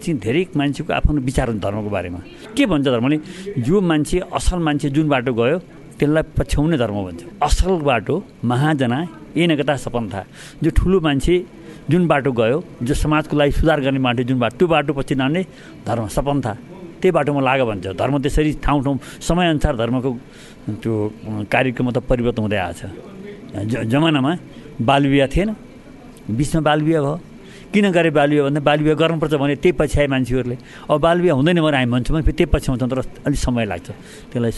चाहिँ 0.00 0.18
धेरै 0.20 0.42
मान्छेको 0.56 0.92
आफ्नो 0.92 1.20
विचार 1.20 1.46
हुन्छ 1.48 1.62
धर्मको 1.62 1.90
बारेमा। 1.90 2.20
के 2.56 2.64
भन्छ 2.66 2.86
धर्मले? 2.86 3.16
जो 3.60 3.80
मान्छे 3.80 4.18
असल 4.32 4.58
मान्छे 4.60 4.88
जुन 4.92 5.08
बाटो 5.08 5.32
गयो 5.32 5.58
त्यसलाई 5.96 6.22
पछ्याउने 6.36 6.76
धर्म 6.76 6.96
भन्छ। 7.04 7.20
असल 7.42 7.72
बाटो 7.80 8.14
महाजना 8.44 8.98
ए 9.36 9.46
नगता 9.48 9.76
सपन्था 9.76 10.20
जो 10.62 10.70
ठुलो 10.76 11.00
मान्छे 11.00 11.34
जुन 11.90 12.06
बाटो 12.08 12.32
गयो 12.32 12.58
जो 12.82 12.94
समाजको 12.94 13.36
लागि 13.36 13.52
सुधार 13.52 13.80
गर्ने 13.80 14.00
बाटो 14.02 14.22
जुन 14.28 14.38
बाटो 14.38 14.56
त्यो 14.58 14.68
बाटो 14.68 14.92
पछि 14.92 15.14
नान्ने 15.14 15.42
धर्म 15.86 16.06
सपन्था 16.10 16.52
त्यही 17.00 17.12
बाटोमा 17.12 17.40
लाग 17.40 17.60
भन्छ 17.70 17.86
धर्म 17.94 18.14
त्यसरी 18.22 18.52
ठाउँ 18.64 18.82
ठाउँ 18.84 18.98
समयअनुसार 19.22 19.74
धर्मको 19.76 20.10
त्यो 20.82 20.92
कार्यक्रम 21.52 21.90
त 21.90 21.98
परिवर्तन 22.10 22.42
हुँदै 22.42 22.58
आएको 22.58 22.74
छ। 22.74 23.86
जमानामा 23.86 24.32
बालविवाह 24.82 25.28
थिएन। 25.30 25.50
बिचमा 26.26 26.60
बालविवाह 26.60 27.02
भयो। 27.04 27.14
किन 27.72 27.90
गरे 27.94 28.10
बालविवाह? 28.10 28.44
भन्दा 28.48 28.60
बालविवाह 28.66 28.96
गर्नुपर्छ 28.98 29.34
भने 29.38 29.54
त्यही 29.62 29.72
पछ्याए 29.78 30.06
मान्छेहरूले। 30.10 30.56
अब 30.90 30.98
बालविवाह 31.00 31.36
हुँदैन 31.38 31.60
भने 31.62 31.76
हामी 31.76 31.92
भन्छौँ 31.94 32.14
भने 32.16 32.32
त्यही 32.34 32.50
पछ्याउँछौँ 32.50 32.88
तर 32.90 32.98
अलिक 33.26 33.38
समय 33.38 33.64
लाग्छ। 33.70 33.88
त्यसलाई 34.32 34.52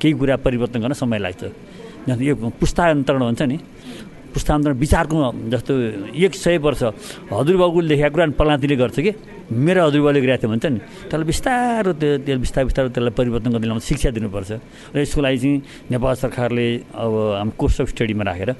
केही 0.00 0.12
कुरा 0.16 0.36
परिवर्तन 0.46 0.78
गर्न 0.80 0.94
समय 0.96 1.18
लाग्छ। 1.18 1.42
यो 2.08 2.34
पुस्तान्तरण 2.34 3.20
भन्छ 3.28 3.42
नि 3.42 3.56
पुस्तान्तरण 4.38 4.74
विचारको 4.78 5.16
जस्तो 5.50 5.72
एक 6.14 6.32
सय 6.38 6.56
वर्ष 6.62 6.82
हजुरबाबुले 7.34 7.86
लेखेको 7.90 8.14
कुरा 8.14 8.26
पलातीले 8.38 8.76
गर्छ 8.78 8.98
कि? 9.02 9.12
मेरो 9.50 9.80
हजुरबाबुले 9.90 10.20
गरेको 10.22 10.38
थियो 10.38 10.50
भन्छ 10.54 10.66
नि। 10.70 10.78
त्यसलाई 11.10 11.26
बिस्तारो 11.26 11.90
त्यो 11.98 12.10
त्यो 12.22 12.38
बिस्तारै 12.38 12.64
बिस्तारो 12.70 12.88
त्यसलाई 12.94 13.14
परिवर्तन 13.18 13.50
गर्दै 13.58 13.66
ल्याउनु 13.66 13.82
शिक्षा 13.82 14.10
दिनुपर्छ। 14.14 14.50
र 14.94 14.96
यसको 15.02 15.20
लागि 15.26 15.38
चाहिँ 15.42 15.58
नेपाल 15.90 16.14
सरकारले 16.22 16.66
अब 16.94 17.12
हाम्रो 17.42 17.56
कोर्स 17.58 17.76
अफ 17.82 17.88
स्टडीमा 17.98 18.22
राखेर 18.30 18.50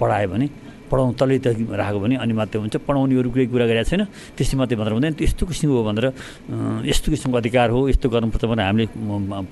पढायो 0.00 0.28
भने 0.34 0.46
पढाउनु 0.90 1.12
तलै 1.20 1.38
त 1.44 1.46
राखेको 1.54 1.98
भने 2.00 2.14
अनि 2.18 2.32
मात्रै 2.32 2.58
हुन्छ। 2.58 2.74
पढाउने 2.82 3.14
अरू 3.14 3.28
कुरै 3.30 3.46
गरेको 3.46 3.84
छैन। 3.92 4.02
त्यस्तै 4.34 4.56
मात्रै 4.58 4.76
भनेर 4.80 4.92
हुँदैन 4.96 5.14
त्यस्तो 5.20 5.42
किसिमको 5.46 5.76
हो 5.78 5.84
भनेर 5.84 6.06
यस्तो 6.90 7.08
किसिमको 7.12 7.36
अधिकार 7.38 7.68
हो 7.70 7.80
यस्तो 7.92 8.06
गर्नुपर्छ 8.08 8.44
भने 8.50 8.62
हामीले 8.66 8.86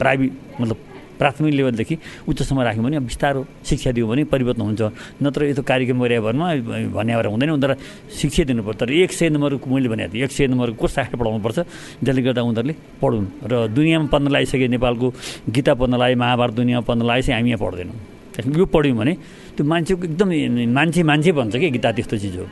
प्राइभेट 0.01 0.33
मतलब 0.61 0.79
प्राथमिक 1.19 1.55
लेभलदेखि 1.55 1.97
उच्चसम्म 2.29 2.61
राख्यौँ 2.63 2.85
भने 2.85 2.99
बिस्तारो 3.01 3.41
शिक्षा 3.65 3.91
दियो 3.93 4.07
भने 4.07 4.25
परिवर्तन 4.29 4.63
हुन्छ। 4.63 4.83
नत्र 5.23 5.41
यस्तो 5.51 5.63
कार्यक्रम 5.63 5.99
गरे 6.03 6.21
भरमा 6.21 6.47
भन्ने 6.93 7.13
भएर 7.17 7.27
हुँदैन 7.27 7.51
उनीहरूलाई 7.51 7.79
शिक्षा 8.13 8.45
दिनुपर्छ। 8.45 8.77
तर 8.77 8.91
एक 8.93 9.13
सय 9.13 9.29
नम्बरको 9.33 9.67
मैले 9.67 9.89
भनेको 9.89 10.13
थिएँ 10.13 10.25
एक 10.25 10.33
सय 10.33 10.47
नम्बरको 10.47 10.77
कोर्स 10.77 10.99
राखेर 10.99 11.17
पढाउनुपर्छ 11.17 11.59
जसले 12.05 12.23
गर्दा 12.23 12.43
उनीहरूले 12.43 12.75
पढुन्। 13.01 13.27
र 13.45 13.53
दुनियाँमा 13.73 14.09
पढ्न 14.13 14.27
लागिसके 14.31 14.69
नेपालको 14.69 15.07
गीता 15.51 15.73
पढ्न 15.75 15.95
लागि 15.97 16.15
महाभारत 16.15 16.55
दुनियाँमा 16.55 16.85
पढ्न 16.85 17.03
लागि 17.07 17.23
चाहिँ 17.23 17.41
हामी 17.41 17.51
यहाँ 17.51 17.63
पढ्दैनौँ। 17.65 17.97
यो 18.37 18.67
पढ्यौँ 18.69 18.97
भने 18.97 19.13
त्यो 19.57 19.65
मान्छेको 19.65 20.05
एकदम 20.05 20.29
मान्छे 20.77 21.03
मान्छे 21.03 21.33
भन्छ 21.33 21.57
कि 21.57 21.71
गीता 21.73 21.93
त्यस्तो 21.97 22.17
चिज 22.21 22.37
हो। 22.37 22.47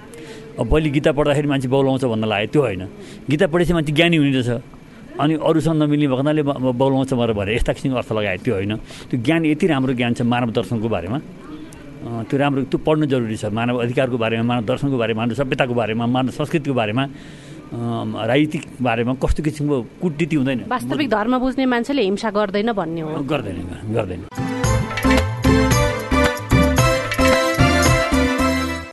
अब 0.54 0.64
पहिले 0.70 0.88
गीता 0.90 1.12
पढ्दाखेरि 1.12 1.48
मान्छे 1.48 1.68
बौलाउँछ 1.68 2.04
भन्न 2.08 2.24
लाग्यो 2.24 2.48
त्यो 2.52 2.62
होइन। 2.62 2.82
गीता 3.28 3.46
पढेपछि 3.52 3.72
मान्छे 3.76 3.92
ज्ञानी 3.92 4.16
हुने 4.16 4.32
रहेछ। 4.32 4.50
अनि 5.14 5.34
अरूसँग 5.38 5.76
नमिल्ने 5.82 6.06
भएको 6.06 6.16
हुनाले 6.16 6.42
बौलाउँछ 6.74 7.12
भनेर 7.14 7.32
भएर 7.38 7.48
यस्ता 7.54 7.72
किसिमको 7.72 7.98
अर्थ 7.98 8.12
लगायो 8.12 8.38
त्यो 8.44 8.54
होइन। 8.54 8.74
त्यो 9.10 9.16
ज्ञान 9.22 9.42
यति 9.46 9.66
राम्रो 9.66 9.92
ज्ञान 9.94 10.12
छ 10.14 10.22
मानव 10.22 10.50
दर्शनको 10.50 10.88
बारेमा। 10.88 11.18
त्यो 12.28 12.36
राम्रो 12.38 12.62
त्यो 12.70 12.78
पढ्नु 12.82 13.06
जरुरी 13.06 13.36
छ 13.36 13.44
मानव 13.48 13.78
अधिकारको 13.84 14.16
बारेमा 14.18 14.44
मानव 14.44 14.64
दर्शनको 14.66 14.96
बारेमा 14.98 15.20
मानव 15.22 15.34
सभ्यताको 15.34 15.74
बारेमा 15.74 16.04
मानव 16.06 16.30
संस्कृतिको 16.34 16.74
बारेमा। 16.74 17.04
राजनीतिक 17.74 18.62
बारेमा 18.82 19.12
कस्तो 19.22 19.42
किसिमको 19.42 19.76
कुटनीति 20.02 20.36
हुँदैन। 20.36 20.60
वास्तविक 20.68 21.08
धर्म 21.10 21.38
बुझ्ने 21.38 21.64
मान्छेले 21.66 22.02
हिंसा 22.02 22.30
गर्दैन 22.30 22.72
भन्ने 22.72 23.00
हो। 23.00 23.22
गर्दैन 23.24 23.58
गर्दैन। 23.94 24.53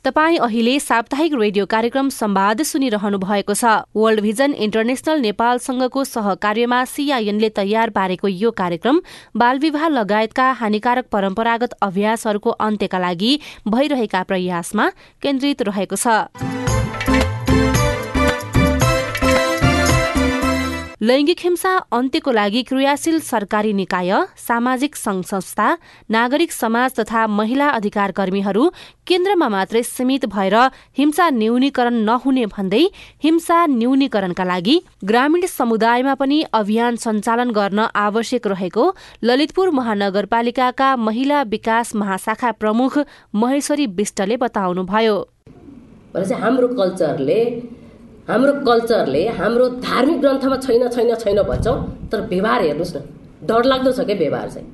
तपाईँ 0.04 0.38
अहिले 0.38 0.78
साप्ताहिक 0.80 1.34
रेडियो 1.40 1.64
कार्यक्रम 1.66 2.08
संवाद 2.10 2.62
सुनिरहनु 2.62 3.18
भएको 3.18 3.54
छ। 3.54 3.86
वर्ल्ड 3.94 4.20
भिजन 4.20 4.54
इन्टरनेशनल 4.58 5.20
नेपालसँगको 5.20 6.04
सहकार्यमा 6.04 6.84
सीआईएनले 6.84 7.48
तयार 7.54 7.90
पारेको 7.94 8.28
यो 8.28 8.50
कार्यक्रम 8.50 9.00
बालविवाह 9.36 9.86
लगायतका 9.88 10.50
हानिकारक 10.58 11.06
परम्परागत 11.12 11.78
अभ्यासहरूको 11.82 12.50
अन्त्यका 12.66 12.98
लागि 12.98 13.38
भइरहेका 13.68 14.22
प्रयासमा 14.26 14.88
केन्द्रित 15.22 15.62
रहेको 15.70 15.96
छ। 15.96 16.61
लैंगिक 21.02 21.38
हिंसा 21.40 21.70
अन्त्यको 21.92 22.30
लागि 22.30 22.62
क्रियाशील 22.62 23.18
सरकारी 23.20 23.72
निकाय 23.72 24.10
सामाजिक 24.38 24.96
संघ 24.96 25.22
संस्था 25.24 25.66
नागरिक 26.10 26.52
समाज 26.52 26.92
तथा 26.98 27.26
महिला 27.28 27.68
अधिकार 27.70 28.12
कर्मीहरू 28.12 28.68
केन्द्रमा 29.06 29.48
मात्रै 29.48 29.82
सीमित 29.82 30.26
भएर 30.34 30.54
हिंसा 30.98 31.28
न्यूनीकरण 31.32 31.94
नहुने 32.04 32.44
भन्दै 32.54 32.84
हिंसा 33.24 33.58
न्यूनीकरणका 33.72 34.44
लागि 34.44 34.78
ग्रामीण 35.04 35.46
समुदायमा 35.48 36.14
पनि 36.22 36.40
अभियान 36.52 36.96
सञ्चालन 37.06 37.50
गर्न 37.50 37.86
आवश्यक 37.96 38.46
रहेको 38.46 38.88
ललितपुर 39.22 39.70
महानगरपालिकाका 39.80 40.94
महिला 41.08 41.42
विकास 41.50 41.94
महाशाखा 41.96 42.50
प्रमुख 42.62 42.98
महेश्वरी 43.42 43.86
विष्टले 43.98 44.36
बताउनुभयो। 44.46 45.20
हाम्रो 46.40 46.68
कल्चरले 46.78 47.42
हाम्रो 48.28 48.52
कल्चरले 48.66 49.22
हाम्रो 49.38 49.68
धार्मिक 49.82 50.20
ग्रन्थमा 50.20 50.56
छैन 50.56 50.88
छैन 50.88 51.14
छैन 51.14 51.42
भन्छौँ 51.42 51.76
तर 52.10 52.20
व्यवहार 52.30 52.62
हेर्नुहोस् 52.62 52.96
न। 52.96 53.00
डरलाग्दो 53.48 53.92
छ 53.92 54.00
क्या 54.06 54.16
व्यवहार 54.16 54.48
चाहिँ। 54.50 54.66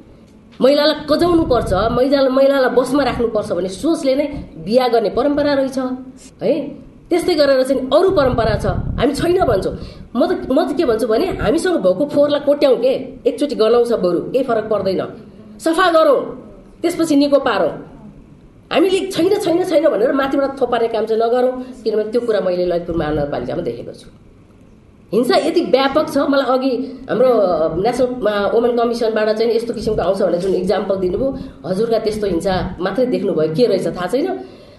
महिलालाई 0.61 0.97
कजाउनु 1.11 1.45
पर्छ 1.49 1.73
महिला 1.97 2.29
महिलालाई 2.29 2.71
बसमा 2.77 3.03
राख्नुपर्छ 3.09 3.51
भन्ने 3.53 3.69
सोचले 3.73 4.15
नै 4.21 4.27
बिहा 4.67 4.89
गर्ने 4.93 5.11
परम्परा 5.17 5.53
रहेछ 5.55 5.79
है? 6.43 6.53
त्यस्तै 7.09 7.35
गरेर 7.41 7.63
चाहिँ 7.65 7.89
अरू 7.89 8.11
परम्परा 8.13 8.55
छ। 8.61 8.67
हामी 9.01 9.15
छैन 9.17 9.41
भन्छौँ। 9.49 9.75
म 10.13 10.21
त 10.29 10.31
म 10.53 10.59
त 10.69 10.77
के 10.77 10.85
भन्छु 10.85 11.07
भने 11.09 11.27
हामीसँग 11.41 11.77
भएको 11.81 12.05
फोहोरलाई 12.05 12.41
कोट्याउँ 12.45 12.77
के? 12.85 12.93
एकचोटि 13.25 13.55
गनाउँछ 13.57 13.93
बरु 14.05 14.19
केही 14.33 14.45
फरक 14.45 14.67
पर्दैन। 14.69 15.01
सफा 15.57 15.87
गरौँ 15.97 16.21
त्यसपछि 16.83 17.17
निको 17.17 17.39
पारौँ। 17.49 17.73
हामीले 18.71 18.99
छैन 19.11 19.33
छैन 19.41 19.65
छैन 19.65 19.89
भनेर 19.89 20.13
माथिबाट 20.13 20.61
थोपार्ने 20.61 20.89
काम 20.89 21.05
चाहिँ 21.07 21.23
नगरौँ। 21.23 21.53
किनभने 21.83 22.11
त्यो 22.13 22.21
कुरा 22.21 22.41
मैले 22.41 22.65
ललितपुर 22.67 22.97
महानगरपालिकामा 22.97 23.63
देखेको 23.63 23.93
छु। 23.93 24.09
हिंसा 25.13 25.37
यति 25.41 25.61
व्यापक 25.73 26.07
छ। 26.13 26.17
मलाई 26.29 26.47
अघि 26.53 26.73
हाम्रो 27.09 27.31
नेसनल 27.81 28.09
वुमेन 28.53 28.73
कमिसनबाट 28.77 29.29
चाहिँ 29.39 29.55
यस्तो 29.57 29.73
किसिमको 29.75 30.03
आउँछ 30.03 30.21
भनेर 30.23 30.41
जुन 30.41 30.55
इक्जाम्पल 30.55 30.97
दिनुभयो 31.01 31.29
हजुरका 31.65 31.99
त्यस्तो 32.05 32.27
हिंसा 32.27 32.55
मात्रै 32.81 33.07
देख्नुभयो। 33.15 33.55
के 33.57 33.67
रहेछ 33.67 33.87
थाहा 33.97 34.07
छैन। 34.13 34.29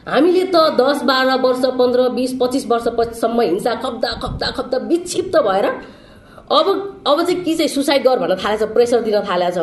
हामीले 0.05 0.43
त 0.53 0.55
दस 0.77 1.01
बाह्र 1.09 1.29
वर्ष 1.41 1.65
पन्ध्र 1.79 2.09
बिस 2.13 2.31
पच्चिस 2.41 2.65
वर्षसम्म 2.69 3.41
हिंसा 3.41 3.73
खप्दा 3.83 4.09
खप्दा 4.21 4.47
खप्दा 4.57 4.77
विक्षिप्त 4.85 5.35
भएर 5.47 5.65
अब 5.65 6.67
अब 7.09 7.17
चाहिँ 7.25 7.43
के 7.43 7.53
चाहिँ 7.55 7.67
सुसाइड 7.69 8.03
गर 8.05 8.19
भन्न 8.19 8.35
थालेछ 8.37 8.63
प्रेसर 8.73 9.01
दिन 9.01 9.17
थालेछ। 9.29 9.57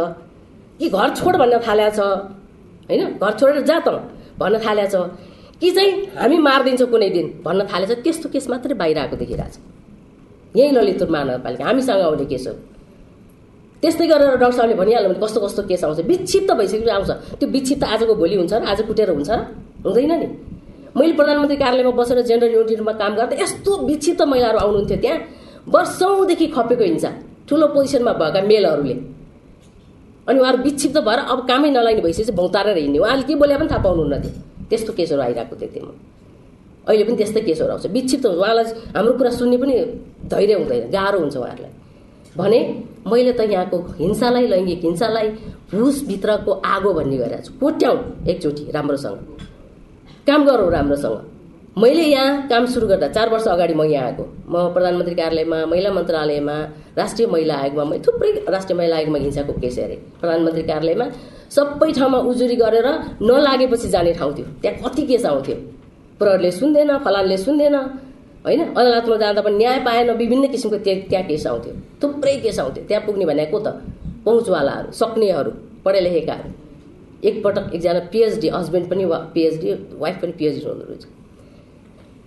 कि 0.78 0.88
घर 0.90 1.08
छोड 1.14 1.36
भन्न 1.36 1.58
थालेको 1.62 1.94
छ 1.94 2.00
होइन? 2.88 3.02
घर 3.18 3.32
छोडेर 3.38 3.62
जा 3.64 3.78
त 3.80 3.88
भन्न 4.38 4.58
थालेको 4.64 4.90
छ 4.92 4.96
कि 5.60 5.70
चाहिँ 5.70 5.92
हामी 6.20 6.36
मारिदिन्छौँ 6.38 6.88
कुनै 6.90 7.08
दिन। 7.10 7.26
भन्न 7.44 7.60
थालेछ। 7.72 7.90
त्यस्तो 8.04 8.28
केस 8.28 8.48
मात्रै 8.50 8.74
बाहिर 8.76 8.98
आएको 8.98 9.16
देखिरहेको 9.16 9.52
छ 9.52 9.56
यहीँ 10.56 10.72
ललितपुर 10.72 11.08
महानगरपालिका। 11.10 11.64
हामीसँग 11.64 12.00
आउने 12.00 12.24
केसहरू 12.32 12.58
त्यस्तै 13.82 14.06
गरेर 14.08 14.28
डाक्टर 14.36 14.56
साहबले 14.56 14.74
भनिहाल्नु 14.80 15.08
भने 15.10 15.20
कस्तो 15.20 15.38
कस्तो 15.40 15.62
केस 15.68 15.84
आउँछ। 15.84 16.00
विक्षिप्त 16.08 16.50
भइसकेपछि 16.58 16.90
आउँछ। 16.90 17.10
त्यो 17.40 17.48
विक्षिप्त 17.48 17.84
आजको 17.84 18.14
भोलि 18.14 18.36
हुन्छ 18.36 18.52
र 18.52 18.64
आज 18.64 18.80
कुटेर 18.88 19.10
हुन्छ। 19.12 19.30
र 19.30 19.88
हुँदैन 19.88 20.12
नि। 20.20 20.28
मैले 20.96 21.12
प्रधानमन्त्री 21.12 21.56
कार्यालयमा 21.56 21.92
बसेर 21.92 22.20
जेन्डर 22.24 22.50
युनिटीमा 22.56 22.92
काम 22.96 23.12
गर्दा 23.16 23.34
यस्तो 23.36 23.70
विक्षिप्त 23.84 24.22
महिलाहरू 24.32 24.58
आउनुहुन्थ्यो 24.64 24.98
त्यहाँ। 25.04 25.18
वर्षौँदेखि 25.68 26.46
खपेको 26.56 26.84
हिंसा। 26.84 27.10
ठुलो 27.48 27.66
पोजिसनमा 27.74 28.12
भएका 28.16 28.40
मेलहरूले। 28.48 28.94
अनि 30.28 30.38
उहाँहरू 30.40 30.62
विक्षिप्त 30.62 30.98
भएर 30.98 31.18
अब 31.18 31.46
कामै 31.48 31.70
नलाग्ने 31.70 32.02
भइसकेपछि 32.02 32.32
भौतारेर 32.32 32.76
हिँड्ने 32.78 32.98
उहाँले 32.98 33.22
के 33.22 33.34
बोले 33.34 33.56
पनि 33.56 33.68
थाहा 33.70 33.82
पाउनुहुन्न 33.82 34.22
थियो 34.22 34.32
त्यस्तो 34.70 34.92
केसहरू 34.92 35.22
आइरहेको 35.22 35.56
थियो 35.56 35.70
त्यहाँ 35.74 35.94
अहिले 36.86 37.04
पनि 37.04 37.16
त्यस्तै 37.16 37.40
केसहरू 37.40 37.70
आउँछ। 37.72 37.86
विक्षिप्त 37.86 38.26
हुन्छ। 38.26 38.38
उहाँलाई 38.38 38.64
हाम्रो 38.94 39.12
कुरा 39.18 39.30
सुन्ने 39.30 39.56
पनि 39.62 39.74
धैर्य 40.30 40.54
हुँदैन। 40.54 40.90
गाह्रो 40.90 41.18
हुन्छ 41.18 41.36
उहाँहरूलाई। 41.36 41.72
भने 42.36 42.58
मैले 43.10 43.32
त 43.32 43.40
यहाँको 43.50 43.78
हिंसालाई 43.98 44.46
लैङ्गिक 44.46 44.80
हिंसालाई 44.84 45.28
भुसभित्रको 45.74 46.52
आगो 46.74 46.90
भन्ने 46.94 47.16
गरेको 47.16 47.42
छु। 47.42 47.52
कोट्याउँ 47.60 47.98
एकचोटि 48.30 48.70
राम्रोसँग। 48.70 49.18
काम 50.26 50.40
गरौँ 50.46 50.70
राम्रोसँग। 50.70 51.35
मैले 51.76 52.02
यहाँ 52.02 52.46
काम 52.48 52.66
सुरु 52.66 52.86
गर्दा 52.88 53.08
चार 53.08 53.28
वर्ष 53.28 53.46
अगाडि 53.48 53.74
म 53.74 53.84
यहाँ 53.84 54.06
आएको। 54.06 54.24
म 54.48 54.72
प्रधानमन्त्री 54.74 55.14
कार्यालयमा 55.14 55.56
महिला 55.68 55.90
मन्त्रालयमा 55.92 56.54
राष्ट्रिय 56.96 57.26
महिला 57.28 57.54
आयोगमा 57.54 57.84
मैले 57.84 58.02
थुप्रै 58.06 58.30
राष्ट्रिय 58.48 58.76
महिला 58.78 58.96
आयोगमा 58.96 59.18
हिंसाको 59.18 59.52
केस 59.60 59.78
हेरेँ। 59.78 59.96
प्रधानमन्त्री 60.20 60.62
कार्यालयमा 60.62 61.06
सबै 61.56 61.90
ठाउँमा 61.92 62.18
उजुरी 62.32 62.56
गरेर 62.56 62.88
नलागेपछि 63.20 63.88
जाने 63.88 64.12
ठाउँ 64.16 64.32
थियो। 64.36 64.46
त्यहाँ 64.62 64.76
कति 64.84 65.02
केस 65.06 65.24
आउँथ्यो। 65.26 65.56
प्रहरीले 66.20 66.50
सुन्दैन 66.50 66.96
फलानले 67.04 67.36
सुन्दैन 67.36 67.74
होइन? 68.46 68.60
अदालतमा 68.72 69.16
जाँदा 69.16 69.40
पनि 69.44 69.56
न्याय 69.56 69.78
पाएन 69.84 70.10
विभिन्न 70.16 70.48
किसिमको 70.48 70.78
त्यहाँ 70.80 71.02
त्यहाँ 71.10 71.26
केस 71.28 71.46
आउँथ्यो। 71.46 71.74
थुप्रै 72.02 72.36
केस 72.40 72.58
आउँथ्यो। 72.58 72.84
त्यहाँ 72.88 73.04
पुग्ने 73.06 73.24
भनेको 73.26 73.58
त 73.60 73.68
पहुँचवालाहरू 74.24 74.92
सक्नेहरू 74.96 75.50
पढे 75.84 76.00
लेखेकाहरू 76.00 76.48
एकपटक 77.28 77.74
एकजना 77.74 78.00
पिएचडी 78.12 78.48
हस्बेन्ड 78.56 78.90
पनि 78.90 79.04
पिएचडी 79.36 79.76
वाइफ 80.00 80.16
पनि 80.22 80.32
पिएचडी 80.40 80.64
हुँदो 80.64 81.25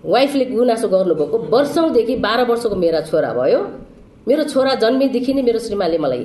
वाइफले 0.06 0.46
गुनासो 0.46 0.88
गर्नुभएको 0.88 1.38
वर्षौँदेखि 1.52 2.16
बाह्र 2.26 2.44
वर्षको 2.50 2.76
मेरा 2.76 3.02
छोरा 3.10 3.34
भयो। 3.34 3.60
मेरो 4.28 4.44
छोरा 4.44 4.74
जन्मेदेखि 4.84 5.34
नै 5.34 5.42
मेरो 5.42 5.60
श्रीमानले 5.60 5.98
मलाई 5.98 6.24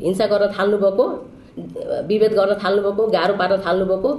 हिंसा 0.00 0.26
गर्न 0.26 0.46
थाल्नुभएको 0.58 1.04
विभेद 2.08 2.32
गर्न 2.34 2.52
थाल्नुभएको 2.64 3.06
गाह्रो 3.06 3.34
पार्न 3.34 3.56
थाल्नुभएको। 3.66 4.10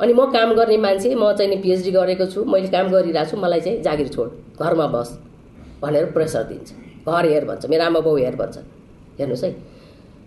अनि 0.00 0.12
म 0.12 0.20
काम 0.32 0.52
गर्ने 0.54 0.76
मान्छे 0.76 1.14
म 1.14 1.32
चाहिँ 1.32 1.50
नि 1.50 1.56
पिएचडी 1.62 1.90
गरेको 1.90 2.26
छु 2.32 2.44
मैले 2.44 2.68
काम 2.68 2.88
गरिरहेको 2.90 3.30
छु 3.30 3.36
मलाई 3.36 3.60
चाहिँ 3.60 3.82
जागिर 3.82 4.08
छोड 4.08 4.28
घरमा 4.60 4.86
बस 4.94 5.08
भनेर 5.82 6.04
प्रेसर 6.16 6.42
दिन्छ। 6.50 6.68
घर 7.08 7.24
हेर 7.26 7.44
भन्छ 7.44 7.66
मेरो 7.68 7.84
आमा 7.84 8.00
बाउ 8.00 8.16
हेर 8.16 8.36
भन्छ। 8.36 8.56
हेर्नुहोस् 9.18 9.44
है। 9.44 9.50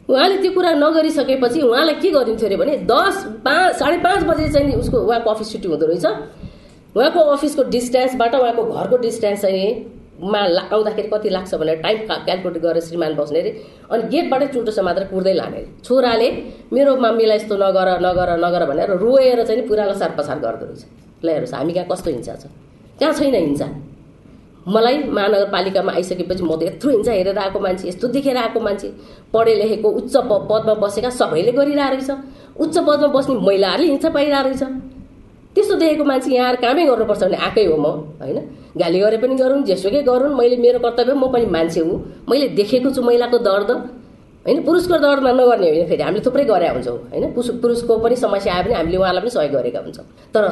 उहाँले 0.09 0.38
त्यो 0.41 0.51
कुरा 0.53 0.71
नगरिसकेपछि 0.77 1.59
उहाँलाई 1.62 1.95
के 2.01 2.09
गरिन्थ्यो 2.12 2.47
अरे 2.47 2.57
भने 2.57 2.73
दस 2.85 3.15
पाँच 3.45 3.75
साढे 3.79 3.97
पाँच 4.05 4.23
बजे 4.29 4.47
चाहिँ 4.53 4.73
उसको 4.81 4.97
उहाँको 5.00 5.29
अफिस 5.29 5.51
छुट्टी 5.51 5.67
हुँदो 5.67 5.85
रहेछ। 5.85 6.05
उहाँको 6.95 7.19
अफिसको 7.33 7.63
डिस्टेन्सबाट 7.69 8.35
उहाँको 8.35 8.63
घरको 8.63 8.97
डिस्टेन्स 8.97 9.41
चाहिँ 9.41 9.67
मा 10.23 10.39
आउँदाखेरि 10.71 11.07
कति 11.09 11.29
लाग्छ 11.29 11.55
भनेर 11.55 11.77
टाइम 11.81 11.97
क्यालकुलेट 12.07 12.62
गरेर 12.63 12.81
श्रीमान 12.83 13.15
बस्ने 13.15 13.39
अरे। 13.39 13.51
अनि 13.91 14.03
गेटबाटै 14.09 14.47
चुल्टो 14.47 14.83
मात्र 14.83 15.03
कुर्दै 15.11 15.33
लाने 15.33 15.57
अरे। 15.57 15.68
छोराले 15.83 16.29
मेरो 16.74 16.96
मम्मीलाई 16.96 17.37
यस्तो 17.37 17.55
नगर 17.57 17.89
नगर 18.05 18.29
नगर 18.46 18.65
भनेर 18.70 18.91
रोएर 19.03 19.44
चाहिँ 19.44 19.68
पुरा 19.68 19.85
लसार 19.85 20.11
पसार 20.18 20.39
गर्दो 20.39 20.65
रहेछ। 20.65 20.85
ल 21.25 21.29
हेर्नुहोस् 21.29 21.53
हामी 21.53 21.74
कहाँ 21.74 21.87
कस्तो 21.91 22.11
हिंसा 22.11 22.35
छ? 22.35 22.46
त्यहाँ 23.00 23.13
छैन 23.13 23.35
हिंसा। 23.35 23.68
मलाई 24.68 24.98
महानगरपालिकामा 25.09 25.91
आइसकेपछि 25.91 26.44
म 26.44 26.55
त 26.55 26.63
यत्रो 26.63 26.91
हिंसा 26.91 27.11
हेरेर 27.11 27.37
आएको 27.37 27.59
मान्छे 27.59 27.87
यस्तो 27.87 28.07
देखेर 28.15 28.37
आएको 28.37 28.59
मान्छे। 28.59 28.87
पढे 29.33 29.53
लेखेको 29.55 29.89
उच्च 29.89 30.15
पदमा 30.24 30.74
बसेका 30.79 31.09
सबैले 31.09 31.51
गरिरहेको 31.51 31.96
रहेछ 31.96 32.09
उच्च 32.63 32.77
पदमा 32.77 33.07
बस्ने 33.11 33.35
महिलाहरूले 33.41 33.89
हिंसा 33.91 34.09
पाइरहेको 34.09 34.50
रहेछ 34.50 34.63
त्यस्तो 35.55 35.75
देखेको 35.75 36.03
मान्छे 36.03 36.29
यहाँ 36.33 36.55
कामै 36.55 36.85
गर्नुपर्छ 36.85 37.24
भने 37.24 37.37
आएकै 37.37 37.66
हो 37.66 37.77
म 37.77 37.85
होइन? 38.22 38.37
गाली 38.77 39.00
गरे 39.00 39.18
पनि 39.18 39.35
गरौँ 39.35 39.61
जेसुकै 39.63 40.01
गरौँ 40.01 40.33
मैले 40.33 40.57
मेरो 40.57 40.79
कर्तव्य 40.79 41.13
म 41.13 41.31
पनि 41.33 41.46
मान्छे 41.46 41.79
हुँ। 41.79 42.25
मैले 42.29 42.48
देखेको 42.57 42.89
छु 42.89 43.01
महिलाको 43.01 43.37
दर्द 43.37 43.72
होइन? 43.72 44.61
पुरुषको 44.63 44.98
दर्दमा 44.98 45.31
नगर्ने 45.31 45.70
होइन 45.70 45.87
फेरि। 45.87 46.03
हामीले 46.03 46.25
थुप्रै 46.25 46.46
गरे 46.46 46.68
हुन्छौँ 46.68 46.98
होइन? 47.11 47.31
पुरुष 47.33 47.50
पुरुषको 47.61 47.98
पनि 47.98 48.16
समस्या 48.16 48.53
आयो 48.53 48.63
भने 48.63 48.74
हामीले 48.74 48.98
उहाँलाई 48.98 49.22
पनि 49.22 49.29
सहयोग 49.29 49.53
गरेका 49.53 49.79
हुन्छौँ। 49.79 50.05
तर 50.33 50.44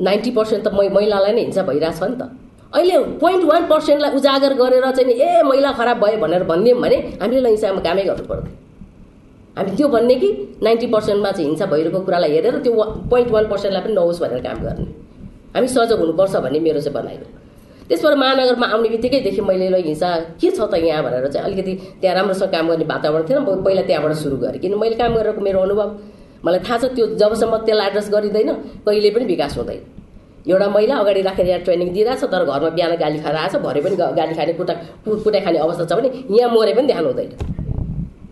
नाइन्टी 0.00 0.30
पर्सेन्ट 0.30 0.64
त 0.64 0.72
महिलालाई 0.72 1.32
नै 1.32 1.42
हिंसा 1.42 1.62
भइरहेछ 1.62 2.02
नि 2.02 2.16
त। 2.16 2.22
अहिले 2.74 2.98
पोइन्ट 3.20 3.44
वान 3.44 3.62
पर्सेन्टलाई 3.68 4.10
उजागर 4.16 4.52
गरेर 4.54 4.90
चाहिँ 4.90 5.12
ए 5.12 5.42
महिला 5.42 5.72
खराब 5.72 5.96
भयो 6.00 6.18
भनेर 6.18 6.44
भनिदियौँ 6.44 6.80
भने 6.80 6.96
हामीले 7.22 7.48
हिंसामा 7.48 7.80
कामै 7.80 8.04
गर्नु 8.04 8.24
पर्दैन 8.26 8.65
हामी 9.56 9.70
त्यो 9.76 9.88
भन्ने 9.88 10.14
कि 10.20 10.28
नाइन्टी 10.62 10.86
पर्सेन्टमा 10.86 11.30
चाहिँ 11.32 11.48
हिंसा 11.48 11.66
भइरहेको 11.66 12.00
कुरालाई 12.06 12.30
हेरेर 12.32 12.58
त्यो 12.64 12.72
पोइन्ट 13.10 13.30
वान 13.32 13.46
पर्सेन्टलाई 13.48 13.82
पनि 13.84 13.94
नहोस् 13.94 14.20
भनेर 14.22 14.40
काम 14.46 14.58
गर्ने। 14.64 14.86
हामी 15.56 15.68
सजग 15.68 15.98
हुनुपर्छ 16.00 16.36
भन्ने 16.44 16.60
मेरो 16.60 16.80
चाहिँ 16.80 16.94
बनाएको 16.94 17.26
त्यसबाट 17.88 18.14
महानगरमा 18.18 18.66
आउने 18.66 18.88
बित्तिकैदेखि 18.88 19.40
मैले 19.48 19.68
ल 19.68 19.80
हिंसा 19.86 20.08
के 20.40 20.50
छ 20.50 20.60
त 20.60 20.74
यहाँ 20.76 21.02
भनेर 21.04 21.26
चाहिँ 21.32 21.44
अलिकति 21.46 21.72
त्यहाँ 22.00 22.14
राम्रोसँग 22.16 22.50
काम 22.52 22.68
गर्ने 22.68 22.84
वातावरण 22.84 23.24
थिएन। 23.28 23.38
म 23.40 23.62
पहिला 23.64 23.82
त्यहाँबाट 23.88 24.12
सुरु 24.22 24.36
गरेँ। 24.36 24.60
किन 24.60 24.74
मैले 24.76 24.96
काम 25.00 25.14
गरेको 25.16 25.40
मेरो 25.40 25.60
अनुभव? 25.64 25.88
मलाई 26.44 26.60
थाहा 26.60 26.76
छ 26.78 26.84
त्यो 26.92 27.06
जबसम्म 27.16 27.56
त्यसलाई 27.64 27.86
एड्रेस 27.88 28.08
गरिँदैन 28.12 28.52
कहिले 28.86 29.10
पनि 29.10 29.24
विकास 29.24 29.56
हुँदैन। 29.56 29.80
एउटा 30.46 30.68
महिला 30.68 30.94
अगाडि 31.02 31.20
राखेर 31.22 31.46
यहाँ 31.46 31.60
ट्रेनिङ 31.64 31.88
दिइरहेछ 31.96 32.24
तर 32.28 32.44
घरमा 32.44 32.68
बिहान 32.76 32.92
गाली 33.00 33.18
खाएर 33.24 33.36
आएछ 33.36 33.56
भरे 33.64 33.80
पनि 33.80 33.96
गाली 33.96 34.34
खाने 34.36 34.52
कुटा 34.60 34.74
कुटाइ 35.24 35.40
खाने 35.40 35.58
अवस्था 35.58 35.84
छ 35.88 35.92
भने 35.96 36.08
यहाँ 36.38 36.50
मरे 36.54 36.72
पनि 36.74 36.86
ध्यान 36.92 37.04
हुँदैन। 37.06 37.30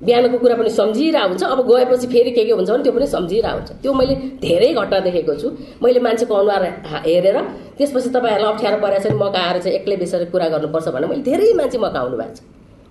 बिहानको 0.04 0.38
कुरा 0.38 0.54
पनि 0.56 0.70
सम्झिरहेको 0.70 1.28
हुन्छ। 1.28 1.42
अब 1.44 1.60
गएपछि 1.68 2.06
फेरि 2.12 2.30
के 2.30 2.44
के 2.44 2.52
हुन्छ 2.52 2.70
भने 2.70 2.82
त्यो 2.82 2.92
पनि 2.92 3.06
सम्झिरहेको 3.06 3.56
हुन्छ। 3.58 3.70
त्यो 3.82 3.92
मैले 3.92 4.14
धेरै 4.44 4.72
घटना 4.72 4.98
देखेको 5.06 5.34
छु। 5.40 5.48
मैले 5.82 6.00
मान्छेको 6.06 6.34
अनुहार 6.34 6.62
हेरेर 7.06 7.36
त्यसपछि 7.78 8.08
तपाईँहरूलाई 8.16 8.52
अप्ठ्यारो 8.52 8.78
परेको 8.84 9.02
छ 9.02 9.06
भने 9.08 9.18
मका 9.24 9.40
आएर 9.40 9.58
चाहिँ 9.62 9.78
एक्लै 9.78 9.96
बेसेर 9.96 10.24
कुरा 10.32 10.48
गर्नुपर्छ 10.54 10.88
भने 10.94 11.06
मैले 11.06 11.22
धेरै 11.22 11.52
मान्छे 11.60 11.78
मका 11.78 11.98
आउनु 12.00 12.16
भएको 12.16 12.34
छ। 12.36 12.40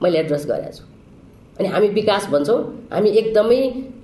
मैले 0.03 0.19
एड्रेस 0.19 0.45
गरेको 0.49 0.71
छु। 0.77 0.83
अनि 1.59 1.67
हामी 1.69 1.87
विकास 1.99 2.23
भन्छौँ। 2.33 2.59
हामी 2.93 3.09
एकदमै 3.21 3.59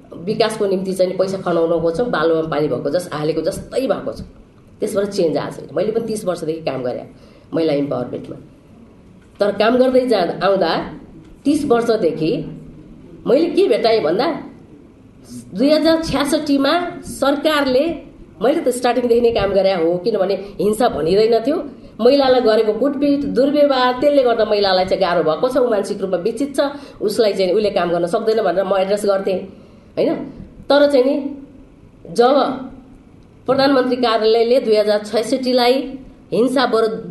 विकासको 0.10 0.66
निम्ति 0.66 0.94
चाहिँ 0.94 1.18
पैसा 1.18 1.38
खनाउन 1.46 1.80
खोज्छौँ 1.82 2.08
बालुवा 2.10 2.42
पानी 2.54 2.68
भएको 2.68 2.90
जस 2.90 3.10
हालेको 3.14 3.42
जस्तै 3.42 3.88
भएको 3.88 4.12
छ। 4.12 4.22
त्यसबाट 4.80 5.06
चेन्ज 5.10 5.38
आएको 5.38 5.56
छैन 5.56 5.76
मैले 5.76 5.92
पनि 5.92 6.06
तिस 6.08 6.24
वर्षदेखि 6.26 6.62
काम 6.66 6.84
गरेँ 6.84 7.06
महिला 7.54 7.74
इम्पावरमेन्टमा 7.74 8.38
तर 9.40 9.52
काम 9.60 9.74
गर्दै 9.78 10.06
जाँदा 10.08 10.34
आउँदा 10.46 10.72
तिस 11.46 11.66
वर्षदेखि 11.66 12.32
मैले 13.30 13.50
के 13.56 13.68
भेटाएँ 13.68 14.00
भन्दा 14.04 14.28
दुई 15.58 15.70
हजार 15.70 16.04
छ्यासठीमा 16.04 16.74
सरकारले 17.14 17.84
मैले 18.44 18.62
त 18.62 18.70
स्टार्टिङदेखि 18.78 19.22
नै 19.22 19.32
काम 19.38 19.52
गरे 19.54 19.74
हो 19.82 19.98
किनभने 20.06 20.36
हिंसा 20.62 20.90
भनिँदैन 20.90 21.36
थियो 21.48 21.58
महिलालाई 22.00 22.42
गरेको 22.42 22.74
कुटपिट 22.82 23.24
दुर्व्यवहार 23.38 23.94
त्यसले 24.02 24.24
गर्दा 24.24 24.46
महिलालाई 24.52 24.86
चाहिँ 24.86 25.02
गाह्रो 25.02 25.24
भएको 25.30 25.48
छ 25.50 25.58
ऊ 25.58 25.70
मानसिक 25.70 26.02
रूपमा 26.02 26.18
विचित 26.28 26.56
छ। 26.56 26.60
उसलाई 27.02 27.34
चाहिँ 27.34 27.54
उसले 27.54 27.72
काम 27.78 27.90
गर्न 27.92 28.06
सक्दैन 28.14 28.40
भनेर 28.48 28.64
म 28.64 28.78
एड्रेस 28.80 29.04
गर्थेँ 29.06 29.40
होइन? 29.98 30.16
तर 30.70 30.82
चाहिँ 30.92 31.06
नि 31.06 31.16
जब 32.16 32.36
प्रधानमन्त्री 33.46 33.98
कार्यालयले 34.06 34.60
दुई 34.68 34.76
हजार 34.76 35.04
छैसठीलाई 35.12 35.74
हिंसा 36.32 36.64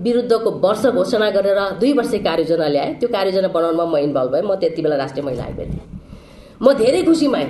विरुद्धको 0.07 0.51
वर्ष 0.65 0.87
घोषणा 0.97 1.31
गरेर 1.37 1.61
दुई 1.81 1.93
वर्ष 2.01 2.15
कार्ययोजना 2.25 2.69
ल्याए 2.75 2.93
त्यो 3.01 3.09
कार्ययोजना 3.13 3.49
बनाउनमा 3.53 3.85
म 3.85 3.97
इन्भल्भ 4.09 4.33
भएँ। 4.33 4.43
म 4.49 4.55
त्यति 4.57 4.83
बेला 4.83 4.97
राष्ट्रिय 5.05 5.25
महिला 5.27 5.45
आयोग 5.45 5.59
थिएँ। 5.59 5.98
म 6.61 6.73
धेरै 6.75 7.03
खुसी 7.03 7.29
भएँ। 7.29 7.49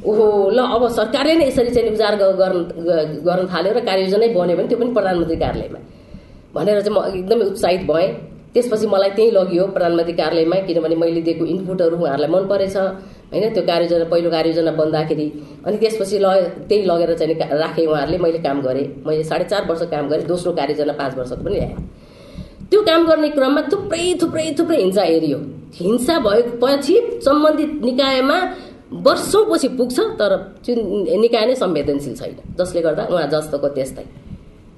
ओहो 0.00 0.26
ल 0.50 0.58
अब 0.74 0.82
सरकारले 0.88 1.34
नै 1.36 1.46
यसरी 1.46 1.70
चाहिँ 1.76 1.90
उजार 1.92 2.14
गर्न 2.16 3.46
थाल्यो 3.52 3.72
र 3.72 3.80
कार्ययोजनै 3.84 4.28
बन्यो 4.34 4.56
भने 4.56 4.68
त्यो 4.68 4.78
पनि 4.80 4.92
प्रधानमन्त्री 4.96 5.36
कार्यालयमा 5.44 5.80
भनेर 6.54 6.80
चाहिँ 6.80 6.94
म 6.96 6.98
एकदमै 7.18 7.44
उत्साहित 7.50 7.82
भएँ। 7.90 8.08
त्यसपछि 8.54 8.86
मलाई 8.90 9.10
त्यहीँ 9.16 9.32
लगियो 9.32 9.64
प्रधानमन्त्री 9.74 10.14
कार्यालयमा 10.20 10.56
किनभने 10.66 10.96
मैले 11.02 11.20
दिएको 11.26 11.44
इनपुटहरू 11.46 11.96
उहाँहरूलाई 11.96 12.30
मन 12.34 12.44
परेछ 12.50 12.76
होइन? 12.76 13.44
त्यो 13.54 13.62
कार्ययोजना 13.70 14.06
पहिलो 14.10 14.30
कार्ययोजना 14.30 14.72
बन्दाखेरि। 14.80 15.26
अनि 15.66 15.76
त्यसपछि 15.82 16.16
ल 16.18 16.26
त्यही 16.68 16.82
लगेर 16.90 17.10
चाहिँ 17.20 17.34
राखेँ 17.62 17.86
उहाँहरूले। 17.86 18.18
मैले 18.18 18.38
काम 18.46 18.58
गरेँ। 18.66 18.86
मैले 19.06 19.22
साढे 19.30 19.44
चार 19.52 19.62
वर्ष 19.70 19.82
काम 19.94 20.08
गरेँ 20.10 20.26
दोस्रो 20.26 20.52
कार्ययोजना 20.58 20.92
पाँच 20.98 21.12
वर्षको 21.18 21.42
पनि 21.44 21.54
ल्याएँ। 21.54 21.76
त्यो 22.70 22.80
काम 22.82 23.06
गर्ने 23.06 23.28
क्रममा 23.28 23.62
थुप्रै 23.72 24.02
थुप्रै 24.22 24.44
थुप्रै 24.58 24.76
हिंसा 24.76 25.02
हेरियो। 25.02 25.38
हिंसा 25.74 26.18
भएपछि 26.26 26.96
सम्बन्धित 27.24 27.72
निकायमा 27.84 28.36
वर्षौँपछि 29.06 29.68
पुग्छ 29.78 29.98
तर 30.20 30.32
त्यो 30.64 30.74
निकाय 31.20 31.46
नै 31.46 31.54
संवेदनशील 31.54 32.14
छैन। 32.16 32.36
जसले 32.58 32.80
गर्दा 32.82 33.02
उहाँ 33.10 33.26
जस्तोको 33.32 33.68
त्यस्तै। 33.76 34.04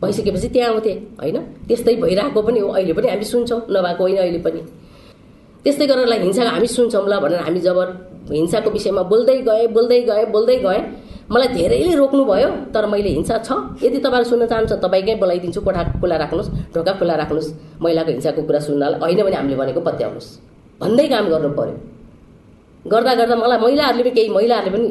भइसकेपछि 0.03 0.49
त्यहाँ 0.49 0.71
आउँथे 0.73 0.93
होइन? 1.21 1.37
त्यस्तै 1.69 1.95
भइरहेको 2.03 2.41
पनि 2.43 2.61
हो 2.61 2.69
अहिले 2.69 2.93
पनि 2.93 3.09
हामी 3.09 3.25
सुन्छौँ 3.25 3.61
नभएको 3.71 4.03
होइन 4.03 4.19
अहिले 4.19 4.41
पनि। 4.47 4.61
त्यस्तै 5.65 5.87
गरेर 5.87 6.13
हिंसा 6.23 6.43
हामी 6.49 6.67
सुन्छौँ 6.67 7.07
ल 7.09 7.15
भनेर 7.23 7.41
हामी 7.47 7.61
जब 7.61 7.79
हिंसाको 8.33 8.71
विषयमा 8.71 9.03
बोल्दै 9.13 9.37
गएँ 9.49 9.67
बोल्दै 9.77 10.01
गएँ 10.09 10.25
बोल्दै 10.35 10.57
गएँ 10.65 10.83
मलाई 11.33 11.49
धेरैले 11.49 11.95
रोक्नुभयो 11.97 12.49
तर 12.75 12.87
मैले 12.93 13.11
हिंसा 13.17 13.37
छ। 13.41 13.49
यदि 13.83 13.99
तपाईँहरू 14.05 14.29
सुन्न 14.29 14.45
चाहनुहुन्छ 14.53 14.73
तपाईँकै 14.85 15.15
बोलाइदिन्छु 15.23 15.61
कोठा 15.67 15.83
खुला 16.01 16.17
राख्नुहोस् 16.23 16.51
ढोका 16.75 16.93
खुला 17.01 17.15
राख्नुहोस्। 17.23 17.49
महिलाको 17.83 18.11
हिंसाको 18.13 18.43
कुरा 18.49 18.61
सुन्नलाई 18.69 19.01
होइन 19.01 19.21
भने 19.25 19.37
हामीले 19.37 19.57
भनेको 19.57 19.81
पत्याउनुहोस्। 19.81 20.29
भन्दै 20.81 21.07
काम 21.09 21.25
गर्नु 21.33 21.51
पर्यो। 21.59 21.77
गर्दा 22.85 23.13
गर्दा 23.15 23.37
मलाई 23.37 23.59
महिलाहरूले 23.65 24.03
पनि 24.03 24.13
केही 24.17 24.29
महिलाहरूले 24.37 24.73
पनि 24.77 24.89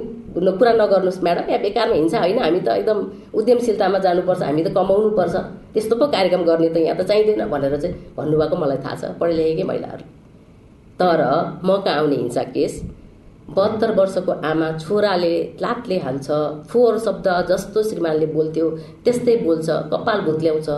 कुरा 0.57 0.71
नगर्नुहोस् 0.81 1.21
म्याडम 1.23 1.45
यहाँ 1.51 1.61
बेकारमा 1.61 1.95
हिंसा 1.95 2.17
होइन। 2.23 2.37
हामी 2.41 2.59
त 2.65 2.69
एकदम 2.79 2.97
उद्यमशीलतामा 3.37 3.97
जानुपर्छ 4.05 4.41
हामी 4.41 4.61
त 4.63 4.67
कमाउनुपर्छ। 4.73 5.35
त्यस्तो 5.73 5.95
पो 5.99 6.05
कार्यक्रम 6.15 6.41
गर्ने 6.49 6.69
त 6.73 6.77
यहाँ 6.81 6.97
त 6.97 7.01
चाहिँदैन 7.05 7.45
भनेर 7.53 7.75
चाहिँ 7.77 7.95
भन्नुभएको 8.17 8.55
मलाई 8.63 8.79
थाहा 8.81 8.95
छ 8.95 9.03
पढे 9.19 9.33
लेखेकै 9.37 9.63
महिलाहरू। 9.69 10.03
तर 10.99 11.21
म 11.61 11.69
कहाँ 11.85 11.97
आउने 12.01 12.15
हिंसा 12.15 12.43
केस 12.55 12.73
बहत्तर 13.55 13.91
वर्षको 13.99 14.31
आमा 14.49 14.67
छोराले 14.77 15.33
लातले 15.61 15.97
हान्छ। 16.05 16.27
फोहोर 16.69 16.97
शब्द 17.05 17.27
जस्तो 17.49 17.83
श्रीमानले 17.89 18.25
बोल्थ्यो 18.35 18.69
त्यस्तै 19.03 19.35
बोल्छ 19.43 19.69
कपाल 19.91 20.19
भुत्ल्याउँछ 20.27 20.69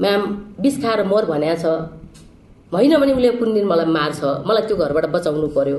म्याम 0.00 0.22
बिस 0.62 0.82
खाएर 0.82 1.02
मर 1.06 1.24
भन्या 1.26 1.54
छ। 1.54 1.64
होइन 2.72 2.96
भने 3.00 3.12
उसले 3.12 3.30
कुन 3.38 3.54
दिन 3.54 3.66
मलाई 3.66 3.86
मार्छ? 3.96 4.20
मलाई 4.46 4.62
त्यो 4.68 4.76
घरबाट 4.76 5.06
बचाउनु 5.14 5.48
पर्यो। 5.56 5.78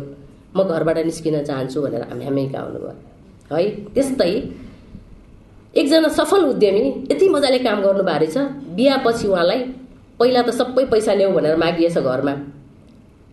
म 0.55 0.63
घरबाट 0.63 0.97
निस्किन 1.05 1.35
चाहन्छु 1.45 1.81
भनेर 1.81 2.03
हामी 2.09 2.45
कहाँ 2.49 2.63
आउनुभयो 2.65 2.93
है 3.51 3.65
त्यस्तै 3.93 4.31
एकजना 5.73 6.09
सफल 6.09 6.41
उद्यमी 6.45 6.83
यति 7.12 7.25
मजाले 7.29 7.59
काम 7.65 7.81
गर्नुभएको 7.81 8.19
रहेछ 8.19 8.38
बिहापछि 8.77 9.27
उहाँलाई 9.27 9.59
पहिला 10.19 10.41
त 10.41 10.49
सबै 10.59 10.85
पैसा 10.91 11.13
ल्याऊ 11.13 11.31
भनेर 11.33 11.55
मागिएछ 11.63 11.97
घरमा। 11.99 12.33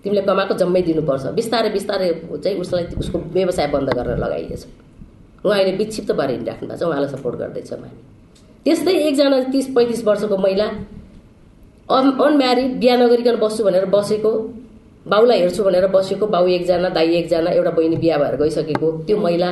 तिमीले 0.06 0.22
कमाएको 0.22 0.54
जम्मै 0.62 0.82
दिनुपर्छ। 0.88 1.34
बिस्तारै 1.34 1.70
बिस्तारै 1.76 2.08
चाहिँ 2.42 2.58
उसलाई 2.62 2.84
उसको 3.02 3.18
व्यवसाय 3.34 3.66
बन्द 3.74 3.88
गरेर 3.98 4.18
लगाइएछ 4.24 4.62
उहाँ 5.44 5.58
अहिले 5.58 5.72
विक्षिप्त 5.76 6.10
भएर 6.18 6.30
हिँडिराख्नु 6.30 6.68
भएको 6.68 6.78
छ। 6.78 6.88
उहाँलाई 6.88 7.10
सपोर्ट 7.14 7.36
गर्दैछौँ 7.42 7.78
हामी 7.78 7.90
त्यस्तै 8.66 8.92
एकजना 9.06 9.36
तिस 9.52 9.66
पैँतिस 9.74 10.00
वर्षको 10.06 10.36
महिला 10.36 10.66
अन 11.86 12.06
अनम्यारिड 12.18 12.70
बिहा 12.82 12.96
नगरिकन 12.96 13.36
बस्छु 13.42 13.64
भनेर 13.64 13.84
बसेको 13.94 14.30
बाउलाई 15.06 15.38
हेर्छु 15.40 15.62
भनेर 15.64 15.86
बसेको 15.94 16.26
बाउ 16.26 16.46
एकजना 16.56 16.88
दाई 16.90 17.14
एकजना 17.18 17.50
एउटा 17.50 17.70
बहिनी 17.78 17.96
बिहा 18.02 18.16
भएर 18.18 18.34
गइसकेको 18.42 18.90
त्यो 19.06 19.16
महिला 19.18 19.50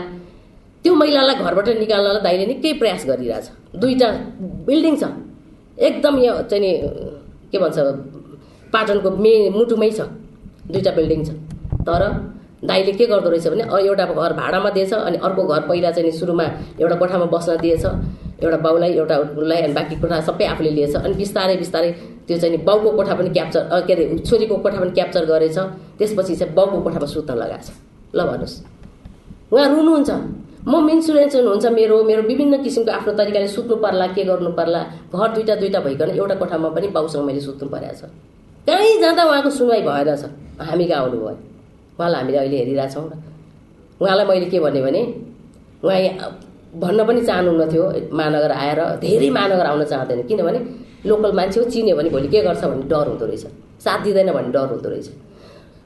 त्यो 0.85 0.95
महिलालाई 0.95 1.37
घरबाट 1.45 1.69
निकाल्नलाई 1.79 2.23
दाइले 2.27 2.47
निकै 2.47 2.73
प्रयास 2.81 3.07
गरिरहेछ। 3.07 3.47
दुईवटा 3.79 4.09
बिल्डिङ 4.67 4.95
छ। 4.97 5.05
एकदम 5.79 6.19
यहाँ 6.19 6.43
चाहिँ 6.51 6.63
नि 6.63 6.71
के 7.53 7.59
भन्छ 7.59 7.79
पाटनको 8.75 9.11
मे 9.23 9.33
मुटुमै 9.55 9.91
छ। 9.91 10.01
दुईवटा 10.71 10.91
बिल्डिङ 10.97 11.21
छ। 11.25 11.31
तर 11.87 12.03
दाइले 12.65 12.93
के 12.93 13.07
गर्दो 13.07 13.31
रहेछ 13.31 13.47
भने 13.49 13.65
एउटा 13.87 14.05
घर 14.07 14.33
भाडामा 14.33 14.71
दिएछ 14.71 14.93
अनि 14.95 15.17
अर्को 15.21 15.43
घर 15.45 15.61
पहिला 15.69 15.91
चाहिँ 15.91 16.11
सुरुमा 16.21 16.45
एउटा 16.81 16.97
कोठामा 16.97 17.27
बस्न 17.35 17.57
दिएछ 17.61 17.85
एउटा 18.45 18.57
बाउलाई 18.65 18.93
एउटा 18.93 19.17
उसलाई 19.37 19.61
अनि 19.63 19.73
बाँकी 19.75 19.97
कोठा 20.01 20.21
सबै 20.29 20.45
आफूले 20.53 20.71
लिएछ 20.71 20.95
अनि 20.97 21.15
बिस्तारै 21.15 21.57
बिस्तारै 21.57 21.91
त्यो 22.27 22.39
चाहिँ 22.39 22.59
बाउको 22.65 22.91
कोठा 22.97 23.15
पनि 23.15 23.31
क्याप्चर 23.37 23.63
के 23.87 23.93
अरे 23.93 24.05
छोरीको 24.25 24.57
कोठा 24.65 24.79
पनि 24.81 24.91
क्याप्चर 24.97 25.25
गरेछ। 25.25 25.59
त्यसपछि 25.99 26.35
चाहिँ 26.37 26.55
बाउको 26.55 26.81
कोठामा 26.81 27.07
सुत्न 27.07 27.35
लगाएछ 27.37 27.69
ल 28.17 28.19
भन्नुहोस्। 28.25 28.55
उहाँ 29.53 29.69
रुनुहुन्छ। 29.69 30.11
म 30.65 30.89
इन्सुरेन्स 30.89 31.35
हुनुहुन्छ 31.37 31.67
मेरो 31.77 31.97
मेरो 32.05 32.23
विभिन्न 32.25 32.63
किसिमको 32.65 32.91
आफ्नो 32.91 33.13
तरिकाले 33.13 33.49
सुत्नु 33.49 33.77
पर्ला 33.85 34.07
के 34.17 34.25
गर्नु 34.25 34.51
पर्ला 34.57 34.81
घर 35.13 35.29
दुइटा 35.35 35.55
दुइटा 35.61 35.81
भइकन 35.85 36.11
एउटा 36.17 36.35
कोठामा 36.41 36.69
पनि 36.73 36.89
बाउसँग 36.97 37.25
मैले 37.29 37.41
सुत्नु 37.45 37.69
परेको 37.69 37.95
छ। 38.01 38.09
कहीँ 38.67 39.01
जाँदा 39.01 39.23
उहाँको 39.25 39.51
सुनवाई 39.51 39.83
भएन 39.83 40.17
छ। 40.17 40.25
हामी 40.61 40.85
कहाँ 40.89 41.01
आउनुभयो? 41.03 41.37
उहाँलाई 41.99 42.21
हामीले 42.21 42.39
अहिले 42.39 42.57
हेरिरहेछौँ 42.59 43.05
र 43.09 43.13
उहाँलाई 44.01 44.27
मैले 44.27 44.47
के 44.51 44.61
भने 44.61 45.03
उहाँ 45.85 46.31
भन्न 46.75 47.07
पनि 47.07 47.21
चाहनुहुन्न 47.27 47.73
थियो 47.73 47.85
महानगर 48.13 48.53
आएर 48.53 48.81
धेरै 49.05 49.31
महानगर 49.31 49.67
आउन 49.67 49.85
चाहँदैन। 49.85 50.23
किनभने 50.29 50.61
लोकल 51.07 51.33
मान्छे 51.37 51.61
हो 51.61 51.71
चिन्यो 51.71 51.97
भने 51.97 52.11
भोलि 52.11 52.29
के 52.29 52.41
गर्छ 52.43 52.65
भन्ने 52.65 52.89
डर 52.89 53.07
हुँदो 53.09 53.27
रहेछ। 53.27 53.45
साथ 53.85 53.99
दिँदैन 54.05 54.33
भन्ने 54.33 54.53
डर 54.53 54.67
हुँदो 54.73 54.89
रहेछ। 54.91 55.09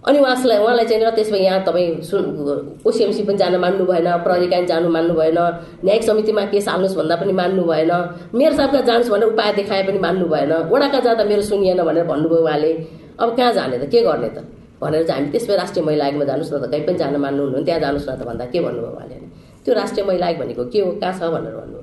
अनि 0.02 0.18
उहाँलाई 0.18 0.58
उहाँलाई 0.58 0.86
चाहिँ 0.86 1.02
र 1.02 1.10
त्यसमा 1.10 1.38
यहाँ 1.38 1.64
तपाईँ 1.64 2.02
सुन 2.02 2.24
ओसिएमसी 2.86 3.22
पनि 3.24 3.36
जान 3.36 3.56
मान्नु 3.56 3.84
भएन 3.84 4.08
प्रहरीकाइन 4.22 4.66
जानु 4.66 4.88
मान्नु 4.88 5.14
भएन 5.14 5.38
न्यायिक 5.84 6.02
समितिमा 6.04 6.44
केस 6.48 6.68
हाल्नुहोस् 6.68 6.96
भन्दा 6.96 7.16
पनि 7.16 7.32
मान्नु 7.34 7.62
भएन 7.64 7.92
मेयर 8.32 8.52
साहबका 8.54 8.80
जानुहोस् 8.80 9.10
भनेर 9.10 9.28
उपाय 9.28 9.52
देखाए 9.54 9.82
पनि 9.84 9.98
मान्नु 9.98 10.26
भएन 10.28 10.52
वडाका 10.70 11.00
जाँदा 11.00 11.24
मेरो 11.24 11.42
सुनिएन 11.44 11.82
भनेर 11.82 12.04
भन्नुभयो 12.06 12.42
उहाँले 12.42 12.72
अब 13.18 13.36
कहाँ 13.36 13.52
जाने 13.52 13.78
त 13.78 13.90
के 13.90 14.02
गर्ने 14.02 14.28
त 14.30 14.46
भनेर 14.80 15.02
चाहिँ 15.02 15.20
हामी 15.20 15.32
त्यसमै 15.32 15.56
राष्ट्रिय 15.56 15.84
महिला 15.84 16.04
आयोगमा 16.04 16.24
जानुहोस् 16.24 16.52
न 16.54 16.58
त 16.62 16.70
कहीँ 16.70 16.86
पनि 16.86 16.98
जान 16.98 17.16
मान्नुहुन्न 17.18 17.64
त्यहाँ 17.64 17.80
जानुहोस् 17.80 18.08
न 18.08 18.14
त 18.14 18.22
भन्दा 18.22 18.44
के 18.54 18.60
भन्नुभयो 18.60 18.92
उहाँले 18.94 19.16
त्यो 19.64 19.74
राष्ट्रिय 19.74 20.06
महिला 20.06 20.26
आयोग 20.26 20.38
भनेको 20.38 20.64
के 20.70 20.78
हो 20.78 20.90
कहाँ 21.02 21.12
छ 21.12 21.34
भनेर 21.34 21.54
भन्नुभयो 21.58 21.82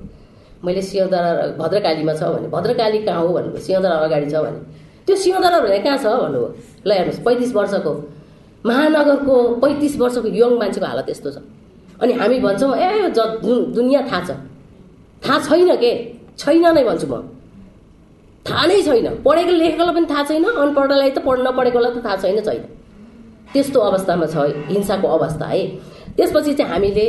मैले 0.64 0.82
सिंहदरा 0.82 1.30
भद्रकालीमा 1.60 2.14
छ 2.16 2.32
भने 2.32 2.48
भद्रकाली 2.48 2.98
कहाँ 3.04 3.20
हो 3.20 3.28
भन्नुभयो 3.28 3.60
सिंहदरा 3.60 3.94
अगाडि 4.06 4.30
छ 4.32 4.40
भने 4.40 4.60
त्यो 5.06 5.16
सिंहदरा 5.16 5.58
भने 5.60 5.78
कहाँ 5.78 5.98
छ 5.98 6.06
भन्नुभयो 6.22 6.48
ल 6.86 6.90
हेर्नुहोस् 6.92 7.22
पैँतिस 7.26 7.54
वर्षको 7.54 7.92
महानगरको 8.66 9.34
पैँतिस 9.62 9.96
वर्षको 10.00 10.28
यङ 10.34 10.52
मान्छेको 10.58 10.86
हालत 10.86 11.06
यस्तो 11.10 11.30
छ। 11.30 11.38
अनि 12.02 12.12
हामी 12.12 12.38
भन्छौँ 12.40 12.74
ए 12.76 13.10
ज 13.10 13.18
दुनियाँ 13.76 14.02
थाहा 14.10 14.20
छ। 14.26 14.30
थाहा 15.22 15.38
छैन 15.48 15.76
के? 15.82 15.92
छैन 16.38 16.64
नै 16.74 16.82
भन्छु 16.84 17.06
म। 17.06 17.14
थाहा 18.46 18.66
नै 18.66 18.82
छैन। 18.82 19.06
पढेको 19.26 19.52
लेखेकोलाई 19.62 19.94
पनि 19.94 20.06
थाहा 20.10 20.22
छैन 20.28 20.44
अनपढलाई 20.44 21.10
त 21.10 21.18
पढ 21.26 21.38
नपढेकोलाई 21.46 21.92
त 21.94 22.04
थाहा 22.04 22.16
छैन 22.22 22.40
छैन। 22.42 22.64
त्यस्तो 23.52 23.78
अवस्थामा 23.80 24.26
छ 24.26 24.36
हिंसाको 24.68 25.08
अवस्था 25.08 25.46
है। 25.46 25.62
त्यसपछि 26.16 26.52
चाहिँ 26.54 26.70
हामीले 26.72 27.06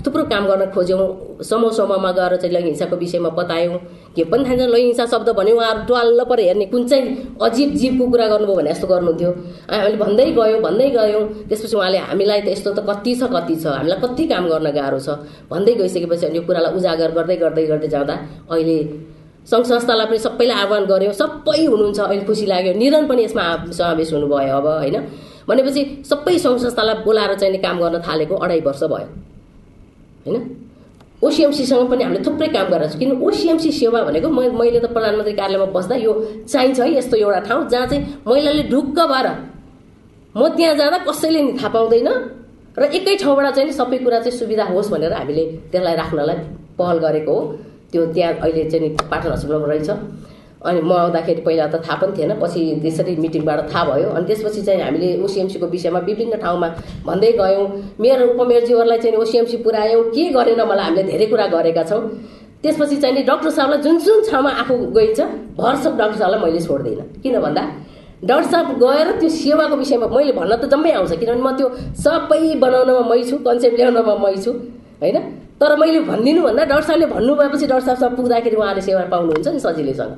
थुप्रो 0.00 0.22
काम 0.24 0.46
गर्न 0.46 0.70
खोज्यौँ। 0.72 1.44
समूह 1.44 1.70
समूहमा 1.76 2.10
गएर 2.12 2.36
चाहिँ 2.36 2.52
लैङ्गिक 2.54 2.72
हिंसाको 2.72 2.96
विषयमा 2.96 3.28
बतायौँ। 3.36 3.78
के 4.16 4.24
पनि 4.24 4.44
थाहा 4.44 4.56
छैन 4.56 4.74
हिंसा 4.74 5.04
शब्द 5.06 5.28
भन्यो 5.36 5.56
उहाँहरू 5.56 5.84
ट्वाल्ल 5.86 6.24
पर 6.24 6.40
हेर्ने 6.40 6.66
कुन 6.72 6.86
चाहिँ 6.88 7.36
अजीब 7.42 7.70
जीवको 7.76 8.06
कुरा 8.10 8.26
गर्नुभयो 8.28 8.56
भने 8.56 8.70
यस्तो 8.70 8.86
गर्नुहुन्थ्यो। 8.86 9.30
हामीले 9.70 9.96
भन्दै 10.04 10.26
गयौँ 10.32 10.60
भन्दै 10.60 10.88
गयौँ। 10.96 11.22
त्यसपछि 11.48 11.76
उहाँले 11.76 11.98
हामीलाई 12.08 12.40
त 12.40 12.48
यस्तो 12.56 12.72
त 12.72 12.80
कति 12.88 13.12
छ 13.20 13.22
कति 13.34 13.54
छ 13.56 13.66
हामीलाई 13.76 13.98
कति 14.04 14.24
काम 14.32 14.48
गर्न 14.48 14.68
गाह्रो 14.72 14.98
छ 15.00 15.08
भन्दै 15.52 15.72
गइसकेपछि 15.80 16.26
अनि 16.26 16.36
यो 16.38 16.42
कुरालाई 16.48 16.72
उजागर 16.72 17.10
गर्दै 17.12 17.36
गर्दै 17.36 17.64
गर्दै 17.66 17.88
जाँदा 17.88 18.14
अहिले 18.48 18.76
सङ्घ 19.50 19.64
संस्थालाई 19.66 20.06
पनि 20.06 20.18
सबैलाई 20.18 20.56
आह्वान 20.62 20.84
गऱ्यौँ। 20.86 21.12
सबै 21.12 21.64
हुनुहुन्छ 21.68 21.98
अहिले 22.00 22.24
खुसी 22.24 22.46
लाग्यो। 22.46 22.72
निरन 22.80 23.04
पनि 23.10 23.24
यसमा 23.24 23.44
समावेश 23.76 24.12
हुनुभयो 24.14 24.56
अब 24.56 24.66
होइन? 24.66 24.96
भनेपछि 25.48 25.82
सबै 26.10 26.38
सङ्घ 26.38 26.56
संस्थालाई 26.64 27.04
बोलाएर 27.04 27.34
चाहिँ 27.34 27.60
काम 27.60 27.76
गर्न 27.82 28.00
थालेको 28.08 28.34
अढाई 28.38 28.60
वर्ष 28.62 28.84
भयो। 28.94 29.31
होइन? 30.26 30.42
ओसिएमसीसँग 31.22 31.90
पनि 31.90 32.02
हामीले 32.04 32.22
थुप्रै 32.26 32.48
काम 32.50 32.66
गरेर 32.70 32.88
छौँ। 32.90 32.98
किन 32.98 33.10
ओसिएमसी 33.22 33.70
सेवा 33.72 34.02
भनेको 34.04 34.28
म 34.28 34.38
मैले 34.58 34.80
त 34.80 34.86
प्रधानमन्त्री 34.90 35.34
कार्यालयमा 35.38 35.68
बस्दा 35.70 35.94
यो 36.02 36.12
चाहिन्छ 36.50 36.80
है 36.80 36.90
यस्तो 36.98 37.16
एउटा 37.16 37.40
ठाउँ 37.46 37.68
जहाँ 37.70 37.86
चाहिँ 37.86 38.02
महिलाले 38.26 38.62
ढुक्क 38.72 38.98
भएर 39.12 39.28
म 40.34 40.48
त्यहाँ 40.56 40.74
जाँदा 40.74 40.98
कसैले 41.06 41.40
नि 41.42 41.52
थाहा 41.58 41.68
पाउँदैन 41.68 42.08
र 42.74 42.82
एकै 42.90 43.14
ठाउँबाट 43.22 43.54
चाहिँ 43.54 43.72
सबै 43.72 43.98
कुरा 44.02 44.18
चाहिँ 44.24 44.38
सुविधा 44.38 44.64
होस् 44.72 44.90
भनेर 44.90 45.12
हामीले 45.12 45.44
त्यसलाई 45.70 45.94
राख्नलाई 45.94 46.38
पहल 46.78 46.98
गरेको 46.98 47.32
हो। 47.32 47.40
त्यो 47.92 48.02
त्यहाँ 48.16 48.32
अहिले 48.42 48.64
चाहिँ 48.70 48.90
पाटन 49.10 49.30
हस्पिटलमा 49.32 49.66
रहेछ। 49.68 49.90
अनि 50.64 50.80
म 50.80 50.92
आउँदाखेरि 50.92 51.40
पहिला 51.42 51.66
त 51.66 51.82
थाहा 51.84 51.96
पनि 52.00 52.12
थिएन 52.16 52.32
पछि 52.40 52.60
त्यसरी 52.82 53.16
मिटिङबाट 53.18 53.60
थाहा 53.72 53.84
भयो। 53.90 54.08
अनि 54.16 54.26
त्यसपछि 54.26 54.62
चाहिँ 54.62 54.82
हामीले 54.82 55.08
ओसिएमसीको 55.22 55.66
विषयमा 55.66 55.98
विभिन्न 56.08 56.36
ठाउँमा 56.42 56.68
भन्दै 57.06 57.32
गयौँ। 57.40 57.66
मेयर 58.00 58.22
उपमेयरज्यूहरूलाई 58.28 58.98
चाहिँ 58.98 59.16
ओसिएमसी 59.16 59.56
पुऱ्यायौँ 59.64 60.02
के 60.14 60.24
गरेन 60.36 60.60
मलाई 60.62 60.84
हामीले 60.86 61.02
धेरै 61.10 61.26
कुरा 61.26 61.46
गरेका 61.54 61.82
छौँ। 61.90 62.02
त्यसपछि 62.62 62.96
चाहिँ 63.02 63.14
नि 63.14 63.22
डक्टर 63.26 63.50
साहबलाई 63.50 63.82
जुन 63.82 63.98
जुन 64.06 64.18
ठाउँमा 64.30 64.50
आफू 64.62 64.74
गइन्छ 64.96 65.20
भरसक 65.58 65.92
डक्टर 65.98 66.16
साहबलाई 66.18 66.40
मैले 66.44 66.60
छोड्दिनँ। 66.62 67.06
किन 67.22 67.40
भन्दा 67.42 67.62
डाक्टर 68.22 68.50
साहब 68.50 68.68
गएर 68.78 69.08
त्यो 69.18 69.28
सेवाको 69.28 69.76
विषयमा 69.76 70.06
मैले 70.06 70.32
भन्न 70.32 70.52
त 70.62 70.70
जम्मै 70.70 70.92
आउँछ 70.94 71.12
किनभने 71.18 71.42
म 71.42 71.50
त्यो 71.58 71.68
सबै 72.06 72.54
बनाउनमा 72.62 73.02
मै 73.10 73.22
छु 73.26 73.36
कन्सेप्ट 73.42 73.76
ल्याउनमा 73.78 74.14
मै 74.14 74.36
छु 74.38 74.50
होइन? 75.02 75.18
तर 75.58 75.74
मैले 75.78 76.00
भनिदिनु 76.06 76.42
भन्दा 76.42 76.62
डाक्टर 76.70 76.86
साहबले 76.86 77.06
भन्नुभएपछि 77.14 77.66
डाक्टर 77.66 77.86
साहबसँग 77.86 78.14
पुग्दाखेरि 78.16 78.56
उहाँले 78.56 78.82
सेवा 78.86 79.02
पाउनुहुन्छ 79.10 79.48
नि 79.48 79.60
सजिलैसँग। 79.66 80.14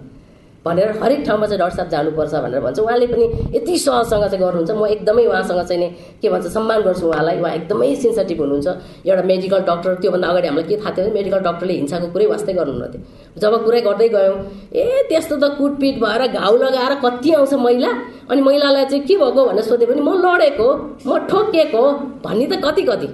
भनेर 0.64 0.90
हरेक 1.02 1.24
ठाउँमा 1.26 1.46
चाहिँ 1.46 1.58
डाक्टर 1.58 1.76
साहब 1.76 1.88
जानुपर्छ 1.90 2.34
भनेर 2.34 2.60
भन्छ। 2.60 2.78
उहाँले 2.80 3.06
पनि 3.06 3.24
यति 3.56 3.78
सहजसँग 3.78 4.24
चाहिँ 4.24 4.40
गर्नुहुन्छ। 4.40 4.70
म 4.70 4.86
एकदमै 4.86 5.24
उहाँसँग 5.26 5.60
चाहिँ 5.68 5.80
नि 5.80 5.88
के 6.22 6.28
भन्छ 6.30 6.46
सम्मान 6.56 6.80
गर्छु 6.82 7.06
उहाँलाई। 7.08 7.36
उहाँ 7.40 7.52
एकदमै 7.54 7.94
सेन्सिटिभ 7.94 8.40
हुनुहुन्छ। 8.40 8.68
एउटा 9.04 9.22
मेडिकल 9.22 9.60
डक्टर 9.68 9.94
त्योभन्दा 10.00 10.28
अगाडि 10.28 10.48
हामीलाई 10.48 10.68
के 10.68 10.76
थाहा 10.80 10.90
थियो 10.96 11.12
मेडिकल 11.14 11.40
डक्टरले 11.44 11.74
हिंसाको 11.74 12.06
कुरै 12.14 12.26
वास्तै 12.32 12.52
गर्नुहुन्न 12.54 12.86
थियो 12.92 13.40
जब 13.40 13.52
कुरै 13.64 13.80
गर्दै 13.88 14.08
गयौँ 14.08 14.38
ए 14.72 15.04
त्यस्तो 15.08 15.36
त 15.36 15.44
कुटपिट 15.60 15.94
भएर 16.00 16.22
घाउ 16.32 16.56
लगाएर 16.56 16.94
कति 17.04 17.30
आउँछ 17.34 17.52
महिला 17.66 17.90
अनि 18.30 18.40
महिलालाई 18.40 18.84
चाहिँ 18.88 19.04
के 19.04 19.14
भएको 19.20 19.44
भनेर 19.44 19.64
सोध्यो 19.68 19.86
भने 19.92 20.00
म 20.00 20.16
लडेको 20.24 20.68
म 21.06 21.18
ठोकिएको 21.28 21.84
भन्ने 22.24 22.46
त 22.46 22.64
कति 22.64 22.82
कति। 22.88 23.08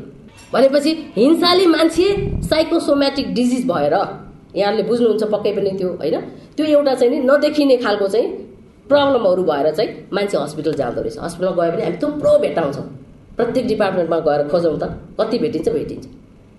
भनेपछि 0.52 0.90
हिंसाले 1.16 1.66
मान्छे 1.66 2.06
साइकोसोमेटिक 2.46 3.34
डिजिज 3.34 3.66
भएर। 3.66 3.94
यहाँले 4.50 4.82
बुझ्नुहुन्छ 4.82 5.22
पक्कै 5.32 5.52
पनि 5.56 5.70
त्यो 5.78 5.88
होइन? 5.98 6.16
त्यो 6.60 6.68
एउटा 6.68 6.94
चाहिँ 6.94 7.12
नि 7.12 7.18
नदेखिने 7.24 7.76
खालको 7.76 8.06
चाहिँ 8.08 8.26
प्रब्लमहरू 8.88 9.42
भएर 9.44 9.70
चाहिँ 9.72 9.90
मान्छे 10.12 10.36
हस्पिटल 10.38 10.72
जाँदो 10.76 11.00
रहेछ। 11.00 11.18
हस्पिटल 11.18 11.52
गयो 11.56 11.70
भने 11.72 11.84
हामी 11.84 11.96
थुप्रो 12.02 12.32
भेट्टाउँछौँ 12.38 12.84
प्रत्येक 13.36 13.66
डिपार्टमेन्टमा 13.66 14.18
गएर 14.28 14.42
खोजौँ 14.48 14.76
त 14.76 14.84
कति 15.20 15.38
भेटिन्छ 15.38 15.68
भेटिन्छ। 15.68 16.04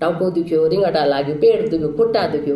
टाउको 0.01 0.29
दुख्यो 0.37 0.59
रिङ्गटा 0.73 1.03
लाग्यो 1.05 1.35
पेट 1.37 1.69
दुख्यो 1.71 1.89
खुट्टा 1.97 2.21
दुख्यो 2.33 2.55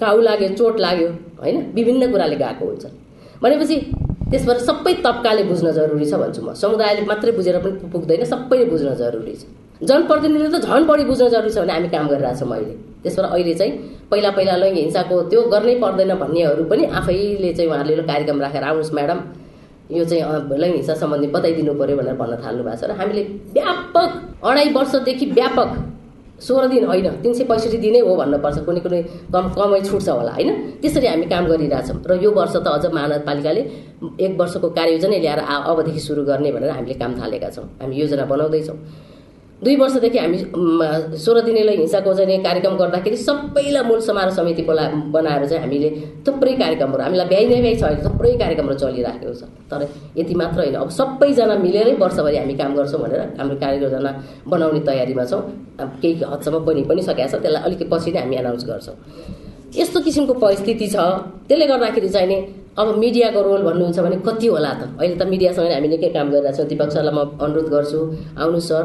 घाउ 0.00 0.20
लाग्यो 0.28 0.48
चोट 0.58 0.80
लाग्यो 0.80 1.08
होइन? 1.42 1.56
विभिन्न 1.76 2.10
कुराले 2.12 2.36
गएको 2.36 2.64
हुन्छ। 2.66 2.84
भनेपछि 3.42 3.76
त्यसबाट 4.30 4.58
सबै 4.68 4.94
तब्काले 5.06 5.42
बुझ्न 5.46 5.70
जरुरी 5.78 6.06
छ 6.10 6.14
भन्छु 6.18 6.42
म। 6.42 6.54
समुदायले 6.62 7.06
मात्रै 7.06 7.32
बुझेर 7.38 7.58
पनि 7.62 7.90
पुग्दैन 7.94 8.24
सबैले 8.26 8.64
बुझ्न 8.74 8.94
जरुरी 8.98 9.34
छ। 9.38 9.86
जनप्रतिनिधिले 9.86 10.50
त 10.50 10.66
झन् 10.66 10.86
बढी 10.90 11.04
बुझ्न 11.06 11.28
जरुरी 11.30 11.52
छ 11.54 11.58
भने 11.62 11.72
हामी 11.78 11.88
काम 11.94 12.06
गरिरहेको 12.10 12.38
छौँ 12.42 12.50
अहिले। 12.50 12.74
त्यसबाट 13.06 13.32
अहिले 13.32 13.54
चाहिँ 13.54 13.72
पहिला 14.10 14.30
पहिला 14.36 14.54
लैङ्गिक 14.62 14.84
हिंसाको 14.84 15.22
त्यो 15.30 15.40
गर्नै 15.54 15.74
पर्दैन 15.84 16.12
भन्नेहरू 16.22 16.64
पनि 16.70 16.84
आफैले 16.98 17.52
चाहिँ 17.56 17.70
उहाँहरूले 17.70 18.02
कार्यक्रम 18.12 18.38
राखेर 18.44 18.64
आउनुहोस् 18.68 18.94
म्याडम। 18.98 19.18
यो 19.88 20.04
चाहिँ 20.04 20.22
लैङ्गिक 20.60 20.76
हिंसा 20.76 20.94
सम्बन्धी 21.02 21.26
बताइदिनु 21.34 21.72
पऱ्यो 21.80 21.96
भनेर 21.96 22.14
भन्न 22.20 22.34
थाल्नु 22.44 22.62
भएको 22.66 22.78
छ 22.80 22.90
र 22.90 22.92
हामीले 23.00 23.22
व्यापक 23.56 24.10
अढाई 24.42 24.68
वर्षदेखि 24.76 25.26
व्यापक 25.38 25.70
सोह्र 26.36 26.66
दिन 26.68 26.84
होइन 26.84 27.06
तिन 27.22 27.32
सय 27.32 27.44
पैँसठी 27.48 27.78
दिनै 27.80 28.00
हो 28.06 28.12
भन्नुपर्छ 28.16 28.58
कुनै 28.66 28.80
कुनै 28.84 29.00
कम 29.32 29.44
कमै 29.56 29.80
छुट्छ 29.88 30.08
होला 30.08 30.32
होइन? 30.36 30.50
त्यसरी 30.82 31.06
हामी 31.06 31.26
काम 31.32 31.44
गरिरहेछौँ 31.48 31.96
र 32.04 32.12
यो 32.24 32.30
वर्ष 32.38 32.56
त 32.56 32.66
अझ 32.68 32.84
महानगरपालिकाले 32.92 33.62
एक 34.24 34.32
वर्षको 34.40 34.68
कार्ययोजनै 34.78 35.18
ल्याएर 35.24 35.40
अबदेखि 35.70 36.00
सुरु 36.06 36.22
गर्ने 36.28 36.50
भनेर 36.52 36.70
हामीले 36.76 36.94
काम 37.00 37.12
थालेका 37.20 37.48
छौँ। 37.56 37.64
हामी 37.80 37.94
योजना 37.96 38.24
बनाउँदैछौँ। 38.32 38.76
दुई 39.64 39.76
वर्षदेखि 39.76 40.18
हामी 40.18 40.38
सोह्र 41.16 41.40
दिनेलाई 41.40 41.76
हिंसाको 41.76 42.12
चाहिँ 42.14 42.42
कार्यक्रम 42.44 42.74
गर्दाखेरि 42.76 43.16
सबैलाई 43.16 43.82
मूल 43.88 44.00
समारोह 44.00 44.34
समिति 44.36 44.62
बोला 44.62 44.82
बनाएर 45.14 45.46
चाहिँ 45.48 45.62
हामीले 45.62 45.90
थुप्रै 46.26 46.52
कार्यक्रमहरू 46.56 47.02
हामीलाई 47.02 47.26
भ्याइ 47.28 47.46
नै 47.48 47.60
भ्याइ 47.60 47.76
छ 47.76 47.82
अहिले 47.84 48.04
थुप्रै 48.04 48.32
कार्यक्रमहरू 48.36 48.78
चलिराखेको 48.78 49.32
छ। 49.32 49.48
तर 49.70 49.80
यति 50.18 50.34
मात्र 50.34 50.58
होइन। 50.60 50.74
अब 50.76 50.90
सबैजना 50.98 51.56
मिलेरै 51.64 51.92
वर्षभरि 51.96 52.36
हामी 52.36 52.54
काम 52.60 52.74
गर्छौँ 52.76 53.00
भनेर 53.00 53.20
हाम्रो 53.40 53.56
कार्ययोजना 53.64 54.10
बनाउने 54.44 54.80
तयारीमा 54.84 55.24
छौँ। 55.24 55.40
केही 56.02 56.14
हदसम्म 56.32 56.58
बनि 56.68 56.82
पनि 56.84 57.02
सकेको 57.08 57.28
छ 57.32 57.40
त्यसलाई 57.40 57.62
अलिकति 57.64 57.88
पछि 57.92 58.10
नै 58.12 58.20
हामी 58.20 58.36
एनाउन्स 58.36 58.64
गर्छौँ। 58.68 58.96
यस्तो 59.80 59.98
किसिमको 60.04 60.34
परिस्थिति 60.44 60.86
छ। 60.86 60.96
त्यसले 61.48 61.66
गर्दाखेरि 61.66 62.08
चाहिँ 62.08 62.28
नि 62.28 62.38
अब 62.78 62.96
मिडियाको 62.98 63.40
रोल 63.42 63.62
भन्नुहुन्छ 63.64 63.98
भने 64.04 64.16
कति 64.20 64.46
होला 64.46 64.72
त? 64.76 64.82
अहिले 65.00 65.16
त 65.16 65.22
मिडियासँग 65.32 65.72
हामी 65.72 65.88
निकै 65.88 66.08
काम 66.12 66.30
गरिरहेको 66.30 66.56
छौँ। 66.56 66.68
दिपक 66.68 66.90
सरलाई 66.92 67.14
म 67.16 67.20
अनुरोध 67.40 67.68
गर्छु 67.72 68.00
आउनु 68.36 68.60
सर 68.60 68.84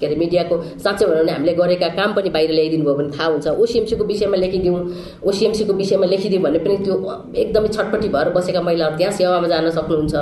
के 0.00 0.06
अरे 0.06 0.16
मिडियाको 0.22 0.54
साँच्चै 0.84 1.06
भनौँ 1.08 1.24
भने 1.24 1.32
हामीले 1.32 1.54
गरेका 1.56 1.88
काम 1.96 2.12
पनि 2.12 2.30
बाहिर 2.36 2.50
ल्याइदिनु 2.52 2.84
भयो 2.84 2.94
भने 3.00 3.10
थाहा 3.16 3.28
हुन्छ। 3.32 3.46
ओसिएमसीको 3.48 4.04
विषयमा 4.04 4.36
लेखिदिउँ 4.44 4.76
ओसिएमसीको 5.24 5.72
विषयमा 5.72 6.06
लेखिदिउँ 6.12 6.42
भने 6.44 6.58
पनि 6.64 6.76
त्यो 6.84 6.94
एकदमै 7.42 7.68
छटपट्टि 7.76 8.08
भएर 8.12 8.28
बसेका 8.36 8.60
महिलाहरू 8.60 8.96
त्यहाँ 9.00 9.12
सेवामा 9.16 9.48
जान 9.48 9.70
सक्नुहुन्छ। 9.72 10.14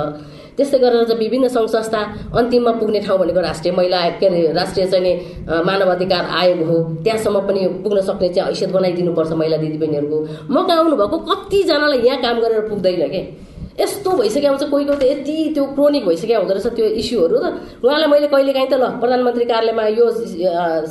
त्यस्तै 0.57 0.77
गरेर 0.79 1.03
चाहिँ 1.03 1.19
विभिन्न 1.19 1.47
सङ्घ 1.47 1.67
संस्था 1.69 1.99
अन्तिममा 2.37 2.71
पुग्ने 2.79 2.99
ठाउँ 3.01 3.19
भनेको 3.19 3.41
राष्ट्रिय 3.41 3.73
महिला 3.75 3.99
के 4.19 4.25
अरे 4.27 4.51
राष्ट्रिय 4.53 4.85
चाहिँ 4.87 5.63
मानव 5.65 5.91
अधिकार 5.91 6.25
आयोग 6.39 6.61
हो। 6.69 6.77
त्यहाँसम्म 7.03 7.39
पनि 7.47 7.67
पुग्न 7.83 8.01
सक्ने 8.01 8.29
चाहिँ 8.29 8.49
हैसियत 8.49 8.71
बनाइदिनुपर्छ 8.71 9.31
महिला 9.31 9.57
दिदीबहिनीहरूको। 9.57 10.17
मौका 10.53 10.73
आउनुभएको? 10.73 11.17
कतिजनालाई 11.29 11.99
यहाँ 12.07 12.21
काम 12.21 12.39
गरेर 12.41 12.67
पुग्दैन 12.69 13.07
के? 13.09 13.21
यस्तो 13.79 14.11
भइसक्यो 14.17 14.49
हुन्छ 14.49 14.63
कोही 14.71 14.85
कोही 14.85 14.97
त 14.99 15.03
यति 15.03 15.35
त्यो 15.55 15.63
क्रोनिक 15.75 16.05
भइसक्यो 16.05 16.39
हुँदो 16.39 16.53
रहेछ 16.53 16.67
त्यो 16.75 16.85
इस्युहरू 17.01 17.37
त। 17.37 17.45
उहाँलाई 17.83 18.07
मैले 18.11 18.27
कहिले 18.27 18.53
काहीँ 18.53 18.67
त 18.67 18.73
ल 18.75 18.85
प्रधानमन्त्री 18.99 19.45
कार्यालयमा 19.45 19.85
यो 19.95 20.05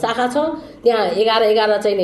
शाखा 0.01 0.27
छ 0.27 0.37
त्यहाँ 0.85 1.07
एघार 1.21 1.43
एघार 1.43 1.77
चाहिँ 1.77 1.97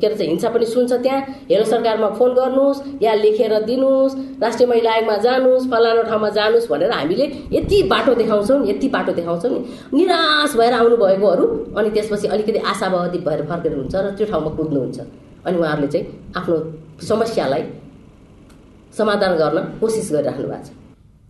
के 0.00 0.06
अरे 0.06 0.26
हिंसा 0.26 0.48
पनि 0.50 0.66
सुन्छ 0.66 0.92
त्यहाँ। 0.92 1.20
हेलो 1.50 1.64
सरकारमा 1.64 2.08
फोन 2.18 2.30
गर्नुहोस् 2.34 3.02
या 3.02 3.14
लेखेर 3.14 3.54
दिनुहोस् 3.70 4.14
राष्ट्रिय 4.42 4.68
महिला 4.68 4.90
आयोगमा 4.92 5.16
जानुहोस् 5.26 5.70
फलानु 5.70 6.02
ठाउँमा 6.10 6.28
जानुहोस् 6.38 6.68
भनेर 6.70 6.90
हामीले 6.90 7.26
यति 7.52 7.82
बाटो 7.92 8.14
देखाउँछौँ 8.14 8.66
यति 8.66 8.88
बाटो 8.88 9.12
देखाउँछौँ 9.12 9.50
नि। 9.50 9.60
निराश 9.94 10.56
भएर 10.56 10.72
आउनुभएकोहरू 10.74 11.46
अनि 11.78 11.90
त्यसपछि 11.90 12.26
अलिकति 12.34 12.58
आशावादी 12.72 13.18
भएर 13.26 13.42
फर्केर 13.46 13.74
हुन्छ 13.78 13.94
र 13.94 14.10
त्यो 14.18 14.26
ठाउँमा 14.26 14.50
कुद्नुहुन्छ। 14.56 14.98
अनि 15.46 15.58
उहाँहरूले 15.58 15.88
चाहिँ 15.88 16.06
आफ्नो 16.36 16.56
समस्यालाई 17.08 17.62
समाधान 18.98 19.32
गर्न 19.36 19.58
कोसिस 19.80 20.12
गरिराख्नु 20.12 20.48
भएको 20.48 20.64
छ। 20.66 20.70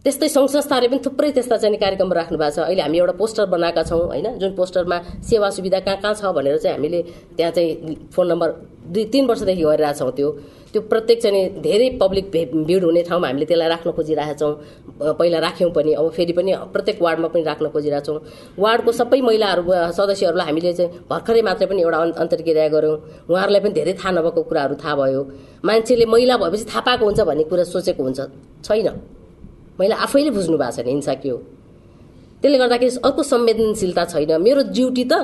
त्यस्तै 0.05 0.29
सङ्घ 0.33 0.49
संस्थाहरूले 0.49 0.89
पनि 0.89 1.01
थुप्रै 1.05 1.31
त्यस्ता 1.37 1.57
चाहिँ 1.61 1.77
कार्यक्रम 1.77 2.13
राख्नु 2.13 2.37
भएको 2.41 2.55
छ। 2.57 2.59
अहिले 2.65 2.83
हामी 2.83 2.99
एउटा 2.99 3.15
पोस्टर 3.21 3.47
बनाएका 3.53 3.83
छौँ 3.85 4.01
होइन? 4.01 4.27
जुन 4.41 4.53
पोस्टरमा 4.57 4.97
सेवा 5.29 5.49
सुविधा 5.57 5.79
कहाँ 5.85 5.99
कहाँ 6.01 6.15
छ 6.17 6.25
भनेर 6.33 6.57
चाहिँ 6.57 6.77
हामीले 6.77 7.01
त्यहाँ 7.37 7.53
चाहिँ 7.53 8.09
फोन 8.09 8.27
नम्बर 8.33 8.49
दुई 8.97 9.05
तिन 9.13 9.25
वर्षदेखि 9.29 9.63
गरिरहेछौँ 9.63 10.13
त्यो। 10.17 10.29
त्यो 10.73 10.81
प्रत्येक 10.91 11.19
चाहिँ 11.23 11.63
धेरै 11.63 11.89
पब्लिक 12.01 12.27
भिड 12.67 12.85
हुने 12.85 13.03
ठाउँमा 13.03 13.27
हामीले 13.27 13.47
त्यसलाई 13.51 13.69
राख्न 13.69 13.91
खोजिरहेका 13.91 14.35
छौँ 14.41 14.53
पहिला 15.19 15.39
राख्यौँ 15.47 15.71
पनि 15.75 15.93
अब 15.99 16.09
फेरि 16.17 16.33
पनि 16.39 16.53
प्रत्येक 16.75 17.03
वार्डमा 17.03 17.29
पनि 17.35 17.43
राख्न 17.43 17.67
खोजिरहेको 17.75 18.07
छौँ 18.07 18.19
वार्डको 18.55 18.93
सबै 19.01 19.21
महिलाहरू 19.21 19.63
सदस्यहरूलाई 19.99 20.47
हामीले 20.47 20.73
चाहिँ 20.79 20.91
भर्खरै 21.11 21.43
मात्रै 21.43 21.67
पनि 21.71 21.81
एउटा 21.83 21.99
अन्तर्क्रिया 22.23 22.69
गऱ्यौँ। 22.71 22.97
उहाँहरूलाई 23.31 23.61
पनि 23.67 23.73
धेरै 23.79 23.93
थाहा 23.99 24.11
नभएको 24.15 24.43
कुराहरू 24.47 24.75
थाहा 24.83 24.95
भयो। 24.95 25.23
मान्छेले 25.67 26.07
महिला 26.07 26.35
भएपछि 26.39 26.65
थाहा 26.71 26.81
पाएको 26.87 27.05
हुन्छ 27.05 27.21
भन्ने 27.27 27.45
कुरा 27.51 27.65
सोचेको 27.75 28.03
हुन्छ। 28.07 28.21
छैन। 28.63 28.89
महिला 29.81 29.97
आफैले 30.07 30.31
बुझ्नु 30.31 30.57
भएको 30.57 30.77
छैन 30.77 30.87
हिंसा 30.87 31.15
के 31.19 31.29
हो? 31.35 31.39
त्यसले 32.43 32.59
गर्दाखेरि 32.63 32.91
अर्को 33.05 33.23
संवेदनशीलता 33.23 34.05
छैन। 34.13 34.33
मेरो 34.39 34.63
ड्युटी 34.71 35.05
त 35.11 35.15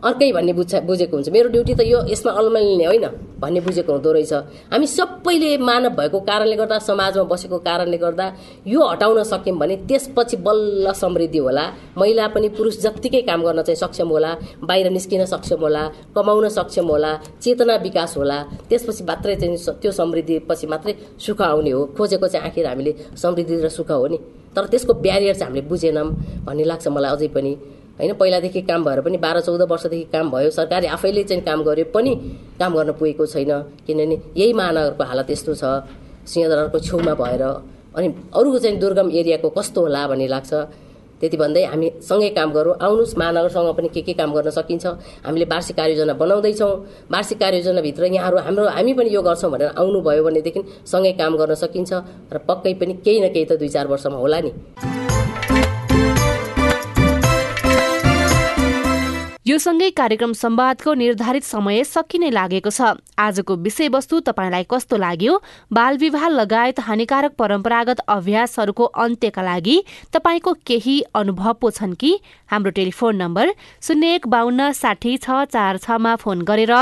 अर्कै 0.00 0.32
भन्ने 0.32 0.52
बुझ 0.52 0.74
बुझेको 0.88 1.14
हुन्छ। 1.16 1.28
मेरो 1.28 1.48
ड्युटी 1.52 1.74
त 1.74 1.80
यो 1.84 1.98
यसमा 2.08 2.30
अलमलिने 2.32 2.84
होइन 2.88 3.06
भन्ने 3.36 3.60
बुझेको 3.60 3.92
हुँदो 3.92 4.10
रहेछ। 4.12 4.32
हामी 4.72 4.86
सबैले 4.88 5.50
मानव 5.60 5.92
भएको 5.92 6.18
कारणले 6.24 6.56
गर्दा 6.56 6.78
समाजमा 6.88 7.24
बसेको 7.28 7.58
कारणले 7.60 7.98
गर्दा 8.00 8.26
यो 8.64 8.80
हटाउन 8.80 9.22
सक्यौँ 9.22 9.58
भने 9.60 9.76
त्यसपछि 9.88 10.36
बल्ल 10.40 10.92
समृद्धि 10.96 11.38
होला। 11.38 11.64
महिला 12.00 12.26
पनि 12.32 12.48
पुरुष 12.56 12.80
जत्तिकै 12.80 13.22
काम 13.28 13.40
गर्न 13.44 13.60
चाहिँ 13.62 13.76
सक्षम 13.76 14.08
होला 14.08 14.30
बाहिर 14.64 14.88
निस्किन 14.90 15.24
सक्षम 15.28 15.60
होला 15.60 15.82
कमाउन 16.16 16.48
सक्षम 16.48 16.86
होला 16.88 17.12
चेतना 17.42 17.76
विकास 17.84 18.16
होला। 18.16 18.38
त्यसपछि 18.68 19.04
मात्रै 19.04 19.34
चाहिँ 19.36 19.56
त्यो 19.82 19.92
समृद्धि 19.92 20.38
पछि 20.48 20.66
मात्रै 20.66 20.92
सुख 21.20 21.40
आउने 21.42 21.70
हो। 21.70 21.80
खोजेको 21.96 22.26
चाहिँ 22.28 22.46
आखिर 22.48 22.66
हामीले 22.66 22.92
समृद्धि 23.20 23.54
र 23.60 23.68
सुख 23.68 23.90
हो 23.90 24.06
नि। 24.06 24.18
तर 24.56 24.64
त्यसको 24.66 24.92
ब्यारियर 25.04 25.34
चाहिँ 25.34 25.52
हामीले 25.52 25.68
बुझेनौँ 25.68 26.08
भन्ने 26.46 26.64
लाग्छ 26.64 26.88
मलाई 26.88 27.10
अझै 27.14 27.28
पनि। 27.36 27.52
होइन 28.00 28.12
पहिलादेखि 28.16 28.60
काम 28.64 28.84
भएर 28.84 29.00
पनि 29.04 29.16
बाह्र 29.20 29.40
चौध 29.44 29.62
वर्षदेखि 29.68 30.04
काम 30.08 30.30
भयो। 30.32 30.50
सरकारले 30.50 30.88
आफैले 30.88 31.22
चाहिँ 31.28 31.44
काम 31.44 31.62
गर्यो 31.68 31.84
पनि 31.92 32.12
काम 32.56 32.72
गर्न 32.74 32.92
पुगेको 32.96 33.26
छैन। 33.26 33.52
किनभने 33.86 34.16
यही 34.40 34.52
महानगरको 34.56 35.04
हालत 35.04 35.30
यस्तो 35.30 35.54
छ। 35.54 35.64
सिंहदरबारको 36.24 36.78
छेउमा 36.80 37.14
भएर 37.14 37.42
अनि 37.92 38.08
अरू 38.32 38.58
चाहिँ 38.58 38.78
दुर्गम 38.80 39.10
एरियाको 39.12 39.48
कस्तो 39.52 39.80
होला 39.80 40.06
भन्ने 40.08 40.28
लाग्छ। 40.28 40.52
त्यति 41.20 41.36
भन्दै 41.36 41.64
हामी 41.68 41.88
सँगै 42.00 42.28
काम 42.32 42.50
गरौँ। 42.52 42.74
आउनुहोस् 42.80 43.18
महानगरसँग 43.18 43.68
पनि 43.76 43.88
के 43.92 44.00
के 44.00 44.12
काम 44.16 44.32
गर्न 44.32 44.50
सकिन्छ। 44.50 44.86
हामीले 45.20 45.44
वार्षिक 45.44 45.76
कार्ययोजना 45.76 46.14
बनाउँदैछौँ। 46.16 46.72
वार्षिक 47.12 47.38
कार्ययोजनाभित्र 47.38 48.04
यहाँहरू 48.16 48.36
हाम्रो 48.40 48.64
हामी 48.72 48.92
पनि 48.96 49.10
यो 49.12 49.20
गर्छौँ 49.20 49.50
भनेर 49.52 49.76
आउनुभयो 49.76 50.24
भनेदेखि 50.24 50.60
सँगै 50.88 51.12
काम 51.20 51.36
गर्न 51.36 51.54
सकिन्छ। 51.60 51.92
र 52.32 52.38
पक्कै 52.48 52.72
पनि 52.80 52.92
केही 53.04 53.20
न 53.20 53.28
केही 53.36 53.44
त 53.44 53.60
दुई 53.60 53.68
चार 53.68 53.86
वर्षमा 53.92 54.16
होला 54.16 54.40
नि। 54.40 54.50
यो 59.50 59.56
सँगै 59.58 59.88
कार्यक्रम 59.90 60.32
संवादको 60.32 60.92
निर्धारित 60.94 61.44
समय 61.44 61.82
सकिने 61.84 62.30
लागेको 62.30 62.70
छ। 62.70 63.02
आजको 63.18 63.54
विषयवस्तु 63.58 64.20
तपाईँलाई 64.22 64.64
कस्तो 64.70 64.96
लाग्यो? 64.96 65.34
बाल 65.74 65.96
विवाह 65.98 66.28
लगायत 66.30 66.80
हानिकारक 66.86 67.34
परम्परागत 67.34 68.00
अभ्यासहरूको 68.06 68.84
अन्त्यका 69.04 69.42
लागि 69.42 69.76
तपाईँको 70.14 70.52
केही 70.62 70.94
अनुभव 71.14 71.52
पो 71.58 71.70
छन् 71.72 71.98
कि? 71.98 72.12
हाम्रो 72.46 72.70
टेलिफोन 72.78 73.16
नम्बर 73.16 73.52
शून्य 73.82 74.14
एक 74.14 74.28
बाहन्न 74.28 74.70
साठी 74.72 75.16
छ 75.18 75.42
चार 75.50 75.82
छमा 75.82 76.14
फोन 76.22 76.46
गरेर 76.46 76.74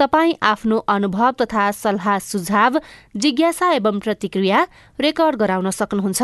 तपाईँ 0.00 0.34
आफ्नो 0.40 0.78
अनुभव 0.88 1.30
तथा 1.42 1.70
सल्लाह 1.76 2.18
सुझाव 2.30 2.80
जिज्ञासा 3.20 3.72
एवं 3.74 4.00
प्रतिक्रिया 4.00 4.66
रेकर्ड 4.98 5.36
गराउन 5.36 5.70
सक्नुहुन्छ। 5.72 6.22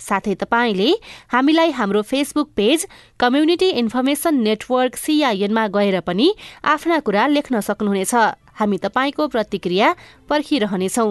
साथै 0.00 0.34
तपाईँले 0.42 0.90
हामीलाई 1.32 1.70
हाम्रो 1.70 2.02
Facebook 2.02 2.48
page 2.56 2.86
community 3.20 3.68
information 3.82 4.34
network 4.42 4.96
सिआइएनमा 4.96 5.66
गएर 5.76 6.00
पनि 6.00 6.28
आफ्ना 6.64 6.98
कुरा 7.00 7.26
लेख्न 7.26 7.60
सक्नुहुनेछ। 7.60 8.14
हामी 8.60 8.78
तपाईँको 8.78 9.28
प्रतिक्रिया 9.28 9.94
पर्खिरहनेछौ। 10.28 11.08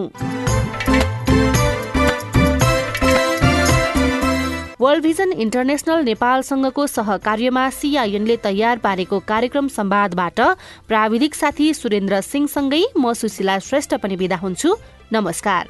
वर्ल्ड 4.80 5.02
भिजन 5.02 5.32
इन्टरनेसनल 5.32 6.04
नेपालसँगको 6.04 6.86
सहकार्यमा 6.86 7.64
सिआइएनले 7.70 8.36
तयार 8.36 8.78
पारेको 8.78 9.18
कार्यक्रम 9.28 9.68
सम्वादबाट 9.68 10.40
प्राविधिक 10.88 11.34
साथी 11.34 11.66
सुरेन्द्र 11.74 12.20
सिंहसँगै 12.20 12.82
म 12.96 13.12
सुशीला 13.12 13.58
श्रेष्ठ 13.60 13.94
पनि 14.00 14.16
विदा 14.16 14.36
हुन्छु। 14.36 14.76
नमस्कार। 15.12 15.62